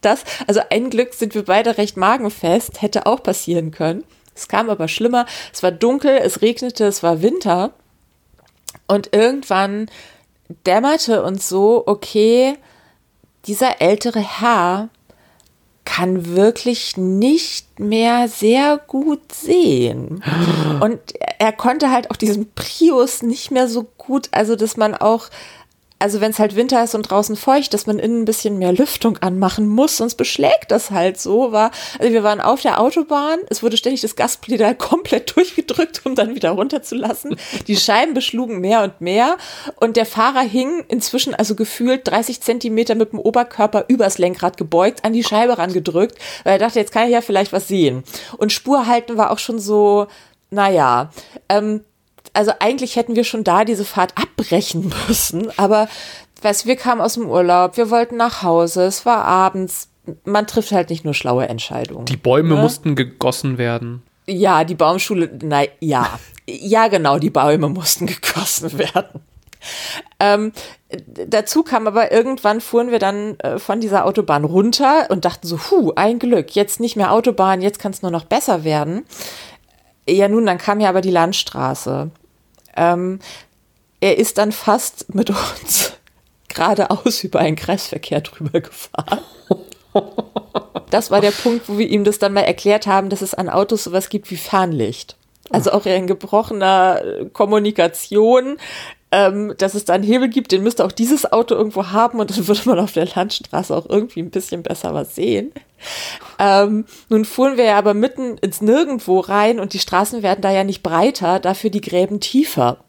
[0.01, 4.05] Das, also ein Glück sind wir beide recht magenfest, hätte auch passieren können.
[4.33, 5.25] Es kam aber schlimmer.
[5.51, 7.73] Es war dunkel, es regnete, es war Winter.
[8.87, 9.89] Und irgendwann
[10.65, 12.57] dämmerte uns so, okay,
[13.47, 14.89] dieser ältere Herr
[15.87, 20.21] kann wirklich nicht mehr sehr gut sehen.
[20.81, 20.99] Und
[21.39, 25.29] er konnte halt auch diesen Prius nicht mehr so gut, also dass man auch
[25.99, 28.71] also wenn es halt Winter ist und draußen feucht, dass man innen ein bisschen mehr
[28.71, 31.51] Lüftung anmachen muss, sonst beschlägt das halt so.
[31.51, 36.15] War, also wir waren auf der Autobahn, es wurde ständig das Gaspedal komplett durchgedrückt, um
[36.15, 37.37] dann wieder runterzulassen.
[37.67, 39.37] Die Scheiben beschlugen mehr und mehr
[39.77, 45.03] und der Fahrer hing inzwischen also gefühlt 30 Zentimeter mit dem Oberkörper übers Lenkrad gebeugt,
[45.03, 48.03] an die Scheibe rangedrückt, weil er dachte, jetzt kann ich ja vielleicht was sehen.
[48.37, 50.07] Und Spur halten war auch schon so,
[50.49, 51.11] naja,
[51.49, 51.81] ähm,
[52.37, 55.89] also eigentlich hätten wir schon da diese Fahrt abbrechen müssen, aber
[56.43, 59.89] weißt, wir kamen aus dem Urlaub, wir wollten nach Hause, es war abends.
[60.23, 62.05] Man trifft halt nicht nur schlaue Entscheidungen.
[62.05, 62.61] Die Bäume ne?
[62.61, 64.03] mussten gegossen werden.
[64.27, 66.19] Ja, die Baumschule, na ja.
[66.47, 69.21] Ja, genau, die Bäume mussten gegossen werden.
[70.19, 70.51] Ähm,
[71.27, 75.57] dazu kam aber irgendwann fuhren wir dann äh, von dieser Autobahn runter und dachten so,
[75.71, 79.05] hu, ein Glück, jetzt nicht mehr Autobahn, jetzt kann es nur noch besser werden.
[80.07, 82.11] Ja, nun, dann kam ja aber die Landstraße.
[82.77, 83.19] Ähm,
[83.99, 85.93] er ist dann fast mit uns
[86.47, 89.21] geradeaus über einen Kreisverkehr drüber gefahren.
[90.89, 93.49] Das war der Punkt, wo wir ihm das dann mal erklärt haben, dass es an
[93.49, 95.17] Autos sowas gibt wie Fernlicht.
[95.49, 97.01] Also auch in gebrochener
[97.33, 98.57] Kommunikation,
[99.11, 102.35] ähm, dass es da einen Hebel gibt, den müsste auch dieses Auto irgendwo haben und
[102.35, 105.51] dann würde man auf der Landstraße auch irgendwie ein bisschen besser was sehen.
[106.39, 110.51] Ähm, nun fuhren wir ja aber mitten ins Nirgendwo rein und die Straßen werden da
[110.51, 112.83] ja nicht breiter, dafür die Gräben tiefer.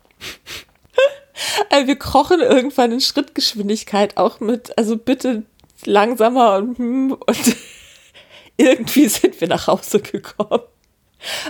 [1.71, 5.45] also wir krochen irgendwann in Schrittgeschwindigkeit auch mit, also bitte
[5.85, 7.57] langsamer und, hm, und
[8.57, 10.63] irgendwie sind wir nach Hause gekommen.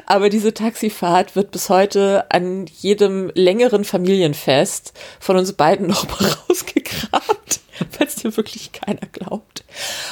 [0.06, 6.30] Aber diese Taxifahrt wird bis heute an jedem längeren Familienfest von uns beiden noch mal
[6.48, 7.60] rausgekramt,
[7.98, 9.64] es dir wirklich keiner glaubt.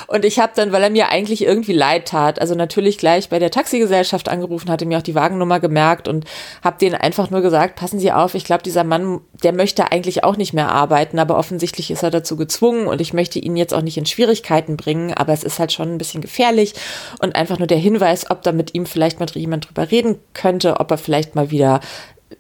[0.07, 3.39] Und ich habe dann, weil er mir eigentlich irgendwie leid tat, also natürlich gleich bei
[3.39, 6.25] der Taxigesellschaft angerufen, hatte mir auch die Wagennummer gemerkt und
[6.63, 10.25] habe denen einfach nur gesagt, passen Sie auf, ich glaube, dieser Mann, der möchte eigentlich
[10.25, 13.75] auch nicht mehr arbeiten, aber offensichtlich ist er dazu gezwungen und ich möchte ihn jetzt
[13.75, 16.75] auch nicht in Schwierigkeiten bringen, aber es ist halt schon ein bisschen gefährlich
[17.21, 20.79] und einfach nur der Hinweis, ob da mit ihm vielleicht mal jemand drüber reden könnte,
[20.81, 21.81] ob er vielleicht mal wieder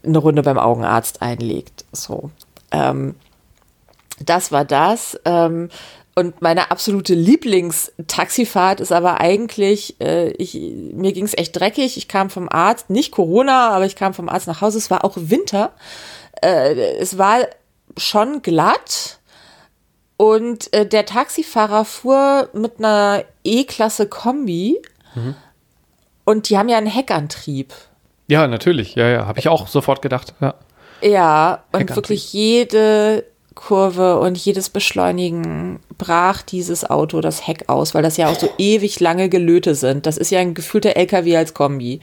[0.04, 1.84] eine Runde beim Augenarzt einlegt.
[1.92, 2.30] So.
[2.70, 3.14] Ähm,
[4.24, 5.18] das war das.
[5.24, 5.68] Ähm,
[6.18, 11.98] und meine absolute Lieblingstaxifahrt ist aber eigentlich, äh, ich, mir ging es echt dreckig.
[11.98, 14.79] Ich kam vom Arzt, nicht Corona, aber ich kam vom Arzt nach Hause.
[14.79, 15.72] Es war auch Winter.
[16.40, 17.40] Äh, es war
[17.98, 19.18] schon glatt.
[20.16, 24.81] Und äh, der Taxifahrer fuhr mit einer E-Klasse Kombi.
[25.14, 25.35] Mhm.
[26.24, 27.74] Und die haben ja einen Heckantrieb.
[28.26, 28.94] Ja, natürlich.
[28.94, 29.26] Ja, ja.
[29.26, 30.33] Habe ich auch sofort gedacht.
[30.40, 30.55] Ja,
[31.02, 33.24] ja und wirklich jede
[33.57, 38.49] Kurve und jedes Beschleunigen brach dieses Auto das Heck aus, weil das ja auch so
[38.59, 40.07] ewig lange Gelöte sind.
[40.07, 41.99] Das ist ja ein gefühlter LKW als Kombi.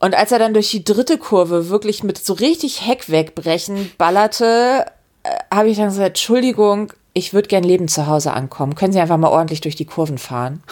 [0.00, 4.86] Und als er dann durch die dritte Kurve wirklich mit so richtig Heck wegbrechen ballerte,
[5.22, 8.74] äh, habe ich dann gesagt, Entschuldigung, ich würde gern lebend zu Hause ankommen.
[8.74, 10.62] Können Sie einfach mal ordentlich durch die Kurven fahren?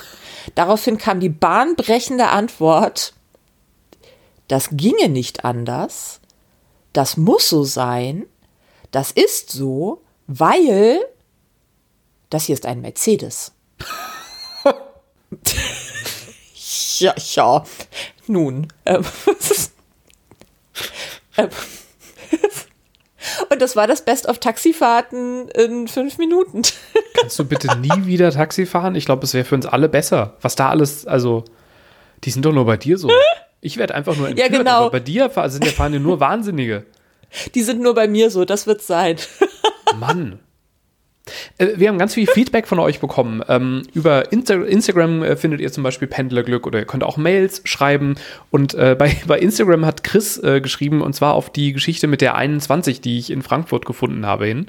[0.54, 3.12] Daraufhin kam die bahnbrechende Antwort,
[4.48, 6.20] das ginge nicht anders,
[6.92, 8.26] das muss so sein,
[8.90, 10.98] das ist so, weil
[12.30, 13.52] das hier ist ein Mercedes.
[16.98, 17.64] ja, ja.
[18.26, 18.68] Nun.
[18.86, 19.04] Ähm,
[21.36, 21.48] ähm,
[23.50, 26.62] und das war das Best of Taxifahrten in fünf Minuten.
[27.14, 28.94] Kannst du bitte nie wieder Taxi fahren?
[28.94, 30.36] Ich glaube, es wäre für uns alle besser.
[30.40, 31.44] Was da alles, also,
[32.24, 33.10] die sind doch nur bei dir so.
[33.60, 34.82] Ich werde einfach nur entführt, ja, genau.
[34.82, 36.86] aber bei dir sind ja fahren ja nur Wahnsinnige.
[37.54, 39.16] Die sind nur bei mir so, das wird sein.
[39.98, 40.40] Mann.
[41.58, 43.42] Äh, wir haben ganz viel Feedback von euch bekommen.
[43.48, 47.62] Ähm, über Insta Instagram äh, findet ihr zum Beispiel Pendlerglück oder ihr könnt auch Mails
[47.64, 48.16] schreiben.
[48.50, 52.20] Und äh, bei, bei Instagram hat Chris äh, geschrieben, und zwar auf die Geschichte mit
[52.20, 54.66] der 21, die ich in Frankfurt gefunden habe hin.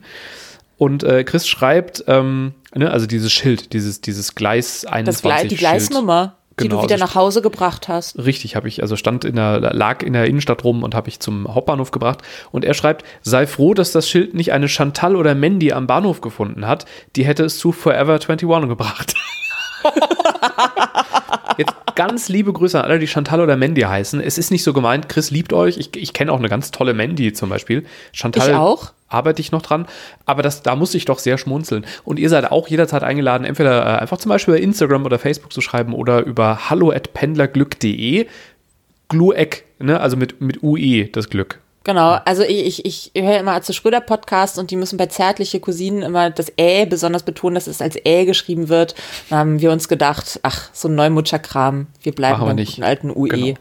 [0.77, 5.21] Und äh, Chris schreibt, ähm, ne, also dieses Schild, dieses, dieses Gleis 21.
[5.21, 8.17] Das Gle die Gleisnummer die genau, du wieder also nach Hause gebracht hast.
[8.17, 11.19] Richtig, habe ich, also stand in der, lag in der Innenstadt rum und habe ich
[11.19, 12.21] zum Hauptbahnhof gebracht.
[12.51, 16.21] Und er schreibt, sei froh, dass das Schild nicht eine Chantal oder Mandy am Bahnhof
[16.21, 16.85] gefunden hat.
[17.15, 19.13] Die hätte es zu Forever 21 gebracht.
[21.57, 24.21] Jetzt ganz liebe Grüße an alle, die Chantal oder Mandy heißen.
[24.21, 25.77] Es ist nicht so gemeint, Chris liebt euch.
[25.77, 27.85] Ich, ich kenne auch eine ganz tolle Mandy zum Beispiel.
[28.11, 28.93] Chantal ich auch.
[29.07, 29.85] arbeite ich noch dran.
[30.25, 31.85] Aber das, da muss ich doch sehr schmunzeln.
[32.03, 35.53] Und ihr seid auch jederzeit eingeladen, entweder äh, einfach zum Beispiel bei Instagram oder Facebook
[35.53, 38.27] zu schreiben oder über hallo@pendlerglück.de.
[39.09, 39.99] Glueck, ne?
[39.99, 41.59] also mit, mit UE, das Glück.
[41.83, 45.59] Genau, also ich, ich, ich höre immer Atze Schröder Podcast und die müssen bei zärtliche
[45.59, 48.93] Cousinen immer das Ä besonders betonen, dass es als Ä geschrieben wird.
[49.29, 52.83] Da haben wir uns gedacht, ach, so ein Neumutscherkram, wir bleiben beim nicht.
[52.83, 53.27] alten UE.
[53.29, 53.57] Genau.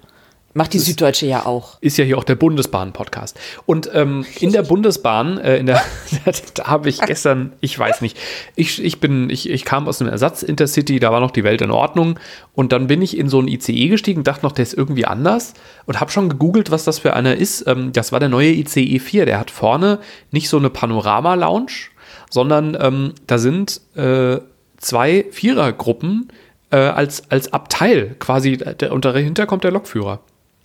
[0.53, 1.79] Macht die das Süddeutsche ja auch.
[1.81, 3.39] Ist ja hier auch der Bundesbahn-Podcast.
[3.67, 5.81] Und ähm, in der Bundesbahn, äh, in der,
[6.55, 8.19] da habe ich gestern, ich weiß nicht,
[8.57, 11.71] ich, ich bin, ich, ich kam aus einem Ersatz-Intercity, da war noch die Welt in
[11.71, 12.19] Ordnung.
[12.53, 15.55] Und dann bin ich in so ein ICE gestiegen, dachte noch, der ist irgendwie anders
[15.87, 17.69] und habe schon gegoogelt, was das für einer ist.
[17.69, 19.27] Ähm, das war der neue ICE 4.
[19.27, 20.01] Der hat vorne
[20.33, 21.91] nicht so eine Panorama-Lounge,
[22.29, 24.39] sondern ähm, da sind äh,
[24.79, 26.33] zwei Vierergruppen
[26.71, 28.57] äh, als, als Abteil quasi.
[28.57, 30.19] Der, und dahinter kommt der Lokführer.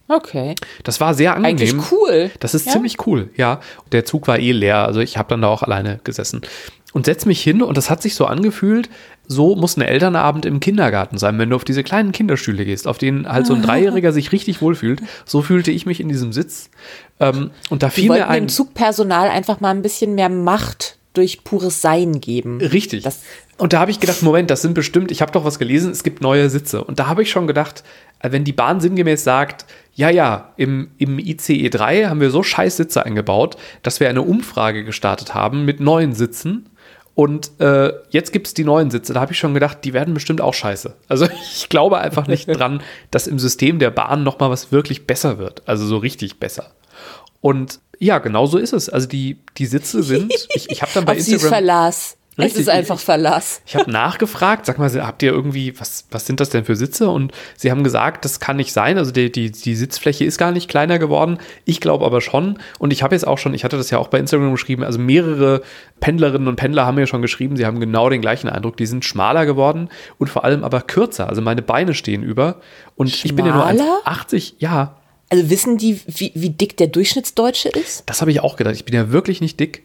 [0.07, 0.55] Okay.
[0.83, 1.57] Das war sehr angenehm.
[1.57, 2.31] Eigentlich cool.
[2.39, 2.73] Das ist Ja.
[2.73, 3.59] ziemlich cool, ja.
[3.91, 6.41] Der Zug war eh leer, also ich habe dann da auch alleine gesessen.
[6.93, 8.89] Und setz mich hin und das hat sich so angefühlt,
[9.27, 12.97] so muss ein Elternabend im Kindergarten sein, wenn du auf diese kleinen Kinderstühle gehst, auf
[12.97, 15.01] denen halt so ein Dreijähriger sich richtig wohlfühlt.
[15.25, 16.69] So fühlte ich mich in diesem Sitz.
[17.19, 18.43] Ähm, und da fiel mir ein.
[18.43, 22.59] dem Zugpersonal einfach mal ein bisschen mehr Macht durch pures Sein geben.
[22.61, 23.03] Richtig.
[23.03, 23.23] Das-
[23.57, 26.03] und da habe ich gedacht, Moment, das sind bestimmt, ich habe doch was gelesen, es
[26.03, 26.83] gibt neue Sitze.
[26.83, 27.83] Und da habe ich schon gedacht,
[28.31, 32.77] wenn die Bahn sinngemäß sagt, ja, ja, im, im ICE 3 haben wir so scheiß
[32.77, 36.69] Sitze eingebaut, dass wir eine Umfrage gestartet haben mit neuen Sitzen.
[37.13, 39.13] Und äh, jetzt gibt es die neuen Sitze.
[39.13, 40.95] Da habe ich schon gedacht, die werden bestimmt auch scheiße.
[41.07, 45.37] Also ich glaube einfach nicht dran, dass im System der Bahn nochmal was wirklich besser
[45.37, 45.63] wird.
[45.65, 46.71] Also so richtig besser.
[47.39, 48.89] Und ja, genau so ist es.
[48.89, 51.37] Also die, die Sitze sind, ich, ich habe dann bei Auf sie
[52.35, 52.51] Verlass.
[52.51, 52.61] Es Richtig.
[52.61, 53.61] ist einfach Verlass.
[53.65, 57.09] Ich habe nachgefragt, sag mal, habt ihr irgendwie, was, was sind das denn für Sitze?
[57.09, 58.97] Und sie haben gesagt, das kann nicht sein.
[58.97, 61.39] Also die, die, die Sitzfläche ist gar nicht kleiner geworden.
[61.63, 62.59] Ich glaube aber schon.
[62.77, 64.99] Und ich habe jetzt auch schon, ich hatte das ja auch bei Instagram geschrieben, also
[64.99, 65.61] mehrere
[66.01, 68.75] Pendlerinnen und Pendler haben mir schon geschrieben, sie haben genau den gleichen Eindruck.
[68.77, 71.29] Die sind schmaler geworden und vor allem aber kürzer.
[71.29, 72.59] Also meine Beine stehen über.
[72.95, 74.01] Und ich bin ja nur Schmaler?
[74.05, 74.53] 1,80.
[74.59, 74.97] Ja,
[75.29, 78.03] Also wissen die, wie, wie dick der Durchschnittsdeutsche ist?
[78.07, 78.75] das habe ich auch gedacht.
[78.75, 79.83] Ich bin ja wirklich nicht dick.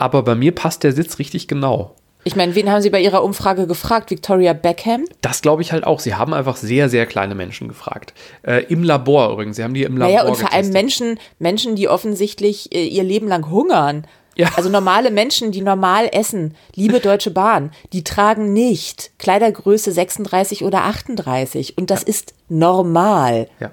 [0.00, 1.94] Aber bei mir passt der Sitz richtig genau.
[2.24, 4.10] Ich meine, wen haben sie bei ihrer Umfrage gefragt?
[4.10, 5.04] Victoria Beckham?
[5.20, 6.00] Das glaube ich halt auch.
[6.00, 8.12] Sie haben einfach sehr, sehr kleine Menschen gefragt.
[8.42, 9.56] Äh, Im Labor übrigens.
[9.56, 10.70] Sie haben die im Labor Naja, und vor allem.
[10.70, 14.06] Menschen, Menschen, die offensichtlich äh, ihr Leben lang hungern.
[14.36, 14.50] Ja.
[14.56, 20.84] Also normale Menschen, die normal essen, liebe Deutsche Bahn, die tragen nicht Kleidergröße 36 oder
[20.84, 21.76] 38.
[21.78, 23.48] Und das ist normal.
[23.60, 23.70] Ja.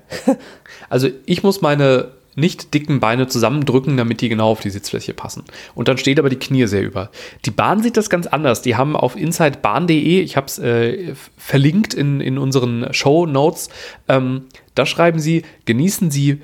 [0.89, 5.43] Also ich muss meine nicht dicken Beine zusammendrücken, damit die genau auf die Sitzfläche passen.
[5.73, 7.09] Und dann steht aber die Knie sehr über.
[7.45, 8.61] Die Bahn sieht das ganz anders.
[8.61, 13.69] Die haben auf insidebahn.de, ich habe es äh, verlinkt in, in unseren Show Notes,
[14.07, 14.43] ähm,
[14.75, 16.39] da schreiben sie, genießen Sie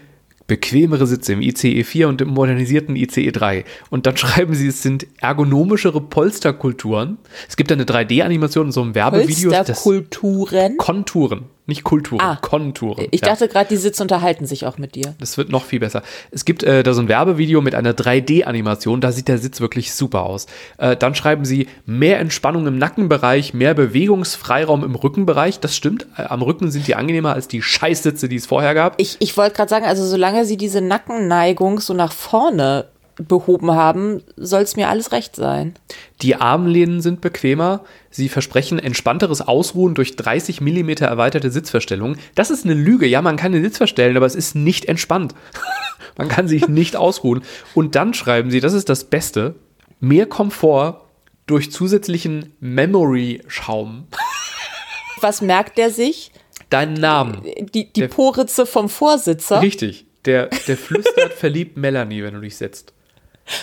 [0.48, 3.64] bequemere Sitze im ICE 4 und im modernisierten ICE 3.
[3.90, 7.18] Und dann schreiben sie, es sind ergonomischere Polsterkulturen.
[7.48, 9.52] Es gibt eine 3D-Animation in so einem Werbevideo.
[9.52, 10.78] Polsterkulturen.
[10.78, 12.38] Konturen, nicht Kulturen, Ah.
[12.41, 13.08] Konturen.
[13.12, 13.28] Ich Ja.
[13.30, 15.15] dachte gerade, die Sitze unterhalten sich auch mit dir.
[15.19, 16.04] Das wird noch viel besser.
[16.32, 19.93] Es gibt äh, da so ein Werbevideo mit einer 3D-Animation, da sieht der Sitz wirklich
[19.93, 20.45] super aus.
[20.78, 25.60] Äh, dann schreiben sie mehr Entspannung im Nackenbereich, mehr Bewegungsfreiraum im Rückenbereich.
[25.60, 26.08] Das stimmt.
[26.17, 28.99] Äh, am Rücken sind die angenehmer als die Scheißsitze, die es vorher gab.
[28.99, 34.23] Ich, ich wollte gerade sagen, also solange sie diese Nackenneigung so nach vorne behoben haben,
[34.38, 35.73] soll es mir alles recht sein.
[36.21, 37.82] Die Armlehnen sind bequemer.
[38.10, 42.17] Sie versprechen entspannteres Ausruhen durch 30 mm erweiterte Sitzverstellungen.
[42.36, 43.06] Das ist eine Lüge.
[43.08, 45.36] Ja, man kann den Sitz verstellen, aber es ist nicht entspannt.
[46.17, 47.43] man kann sich nicht ausruhen.
[47.76, 49.56] Und dann schreiben sie, das ist das Beste,
[49.99, 51.02] mehr Komfort
[51.45, 54.08] durch zusätzlichen Memory-Schaum.
[55.21, 56.32] Was merkt der sich?
[56.69, 57.41] Deinen Namen.
[57.73, 59.62] Die, die Der- Poritze vom Vorsitzer.
[59.62, 60.06] Richtig.
[60.26, 62.93] Der, der flüstert verliebt Melanie, wenn du dich setzt.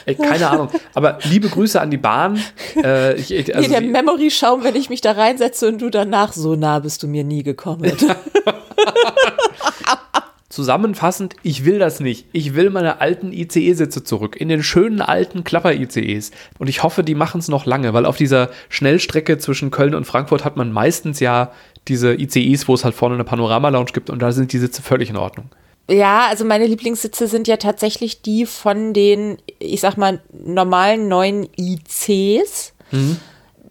[0.05, 0.69] Ey, keine Ahnung.
[0.95, 2.43] Aber liebe Grüße an die Bahn.
[2.77, 6.55] Äh, ich, also nee, der Memory-Schaum, wenn ich mich da reinsetze und du danach, so
[6.55, 7.91] nah bist du mir nie gekommen.
[10.49, 12.27] Zusammenfassend, ich will das nicht.
[12.33, 16.33] Ich will meine alten ICE-Sitze zurück, in den schönen alten Klapper-ICEs.
[16.59, 20.07] Und ich hoffe, die machen es noch lange, weil auf dieser Schnellstrecke zwischen Köln und
[20.07, 21.53] Frankfurt hat man meistens ja
[21.87, 25.09] diese ICEs, wo es halt vorne eine Panorama-Lounge gibt und da sind die Sitze völlig
[25.09, 25.51] in Ordnung.
[25.89, 31.49] Ja, also meine Lieblingssitze sind ja tatsächlich die von den, ich sag mal, normalen neuen
[31.57, 32.73] ICs.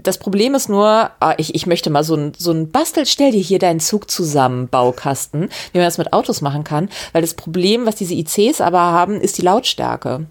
[0.02, 3.32] Das Problem ist nur, ah, ich, ich möchte mal so ein, so ein Bastel, stell
[3.32, 6.90] dir hier deinen Zug zusammen, Baukasten, wie man das mit Autos machen kann.
[7.12, 10.26] Weil das Problem, was diese ICs aber haben, ist die Lautstärke.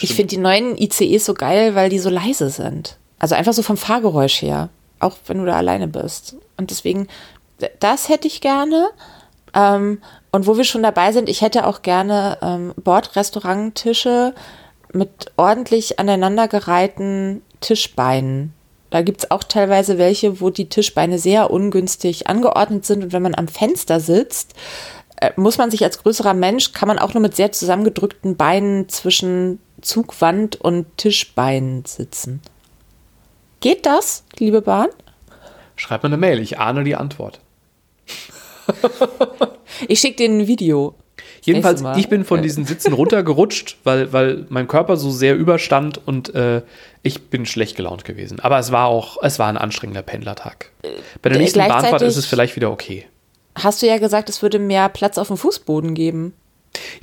[0.00, 2.96] Ich finde die neuen ICEs so geil, weil die so leise sind.
[3.18, 4.68] Also einfach so vom Fahrgeräusch her.
[5.00, 6.36] Auch wenn du da alleine bist.
[6.56, 7.08] Und deswegen,
[7.80, 8.90] das hätte ich gerne.
[9.58, 14.34] Ähm, und wo wir schon dabei sind, ich hätte auch gerne ähm, Bordrestauranttische
[14.92, 18.54] mit ordentlich aneinandergereihten Tischbeinen.
[18.90, 23.04] Da gibt es auch teilweise welche, wo die Tischbeine sehr ungünstig angeordnet sind.
[23.04, 24.54] Und wenn man am Fenster sitzt,
[25.16, 28.88] äh, muss man sich als größerer Mensch, kann man auch nur mit sehr zusammengedrückten Beinen
[28.88, 32.40] zwischen Zugwand und Tischbeinen sitzen.
[33.60, 34.88] Geht das, liebe Bahn?
[35.74, 37.40] Schreib mir eine Mail, ich ahne die Antwort.
[39.86, 40.94] Ich schicke dir ein Video.
[41.42, 46.34] Jedenfalls, ich bin von diesen Sitzen runtergerutscht, weil, weil mein Körper so sehr überstand und
[46.34, 46.62] äh,
[47.02, 48.40] ich bin schlecht gelaunt gewesen.
[48.40, 50.72] Aber es war auch, es war ein anstrengender Pendlertag.
[51.22, 53.06] Bei der Äh, nächsten Bahnfahrt ist es vielleicht wieder okay.
[53.54, 56.34] Hast du ja gesagt, es würde mehr Platz auf dem Fußboden geben.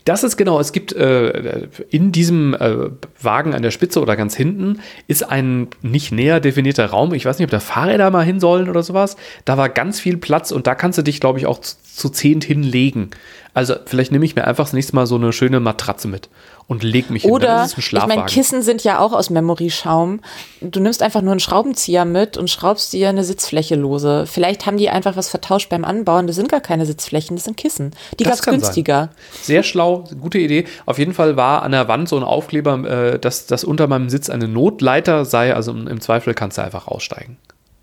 [0.03, 2.89] Das ist genau, es gibt äh, in diesem äh,
[3.21, 7.13] Wagen an der Spitze oder ganz hinten ist ein nicht näher definierter Raum.
[7.13, 9.17] Ich weiß nicht, ob da Fahrräder mal hin sollen oder sowas.
[9.45, 12.09] Da war ganz viel Platz und da kannst du dich, glaube ich, auch zu, zu
[12.09, 13.11] zehnt hinlegen.
[13.53, 16.29] Also vielleicht nehme ich mir einfach das nächste Mal so eine schöne Matratze mit
[16.67, 17.71] und leg mich Oder, hin.
[17.77, 20.21] Es ein ich meine, Kissen sind ja auch aus Memory-Schaum.
[20.61, 24.25] Du nimmst einfach nur einen Schraubenzieher mit und schraubst dir eine Sitzfläche lose.
[24.25, 26.25] Vielleicht haben die einfach was vertauscht beim Anbauen.
[26.25, 27.91] Das sind gar keine Sitzflächen, das sind Kissen.
[28.19, 28.61] Die Das gab's kann sein.
[28.61, 29.09] günstiger.
[29.43, 30.65] Sehr schlau, gute Idee.
[30.87, 34.09] Auf jeden Fall war an der Wand so ein Aufkleber, äh, dass, dass unter meinem
[34.09, 35.53] Sitz eine Notleiter sei.
[35.53, 37.37] Also im, im Zweifel kannst du einfach aussteigen.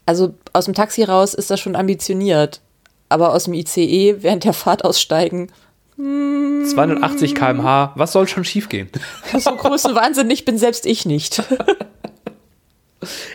[0.06, 2.60] Also aus dem Taxi raus ist das schon ambitioniert.
[3.08, 5.52] Aber aus dem ICE während der Fahrt aussteigen,
[5.96, 8.88] 280 km/h, was soll schon schiefgehen?
[9.38, 11.42] so großen Wahnsinn, ich bin selbst ich nicht.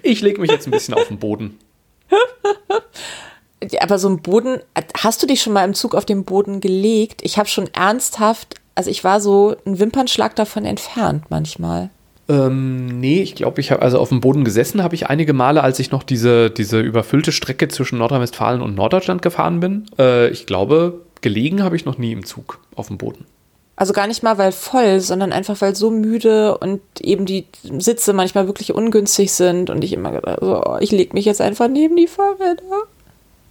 [0.02, 1.60] Ich lege mich jetzt ein bisschen auf den Boden.
[3.80, 4.60] Aber so ein Boden,
[4.96, 7.22] hast du dich schon mal im Zug auf den Boden gelegt?
[7.24, 11.90] Ich habe schon ernsthaft, also ich war so ein Wimpernschlag davon entfernt manchmal.
[12.30, 15.64] Ähm, nee, ich glaube, ich habe also auf dem Boden gesessen, habe ich einige Male,
[15.64, 19.86] als ich noch diese, diese überfüllte Strecke zwischen Nordrhein-Westfalen und Norddeutschland gefahren bin.
[19.98, 23.26] Äh, ich glaube, gelegen habe ich noch nie im Zug auf dem Boden.
[23.76, 27.46] Also gar nicht mal, weil voll, sondern einfach, weil so müde und eben die
[27.78, 31.42] Sitze manchmal wirklich ungünstig sind und ich immer gedacht, so, oh, ich leg mich jetzt
[31.42, 32.64] einfach neben die Fahrräder.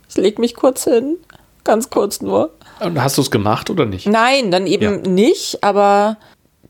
[0.08, 1.16] Ich leg mich kurz hin.
[1.62, 2.50] Ganz kurz nur.
[2.80, 4.06] Und hast du es gemacht oder nicht?
[4.08, 5.10] Nein, dann eben Ja.
[5.10, 6.16] nicht, aber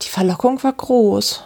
[0.03, 1.42] die Verlockung war groß.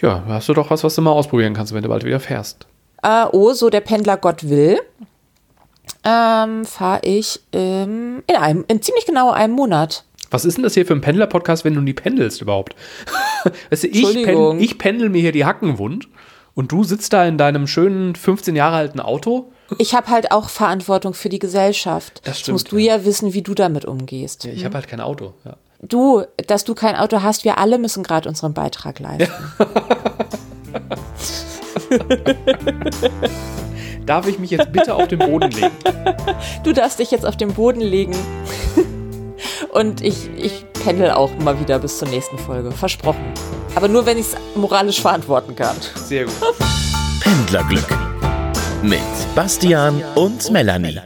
[0.00, 2.66] Ja, hast du doch was, was du mal ausprobieren kannst, wenn du bald wieder fährst.
[3.02, 4.80] Äh, oh, so der Pendler Gott will,
[6.04, 10.04] ähm, fahre ich ähm, in einem, in ziemlich genau einem Monat.
[10.30, 12.74] Was ist denn das hier für ein Pendler-Podcast, wenn du nie pendelst überhaupt?
[13.70, 16.08] weißt du, ich, pen, ich pendel mir hier die Hacken wund
[16.54, 19.52] und du sitzt da in deinem schönen 15 Jahre alten Auto.
[19.78, 22.22] Ich habe halt auch Verantwortung für die Gesellschaft.
[22.24, 22.96] Das stimmt, musst du ja.
[22.96, 24.44] ja wissen, wie du damit umgehst.
[24.46, 25.34] Ich habe halt kein Auto.
[25.44, 25.56] Ja.
[25.82, 29.32] Du, dass du kein Auto hast, wir alle müssen gerade unseren Beitrag leisten.
[34.06, 35.70] Darf ich mich jetzt bitte auf den Boden legen?
[36.64, 38.16] Du darfst dich jetzt auf den Boden legen.
[39.72, 42.72] Und ich, ich pendel auch mal wieder bis zur nächsten Folge.
[42.72, 43.24] Versprochen.
[43.74, 45.76] Aber nur, wenn ich es moralisch verantworten kann.
[45.94, 46.34] Sehr gut.
[47.20, 47.86] Pendlerglück
[48.82, 49.00] mit
[49.34, 50.98] Bastian und Melanie.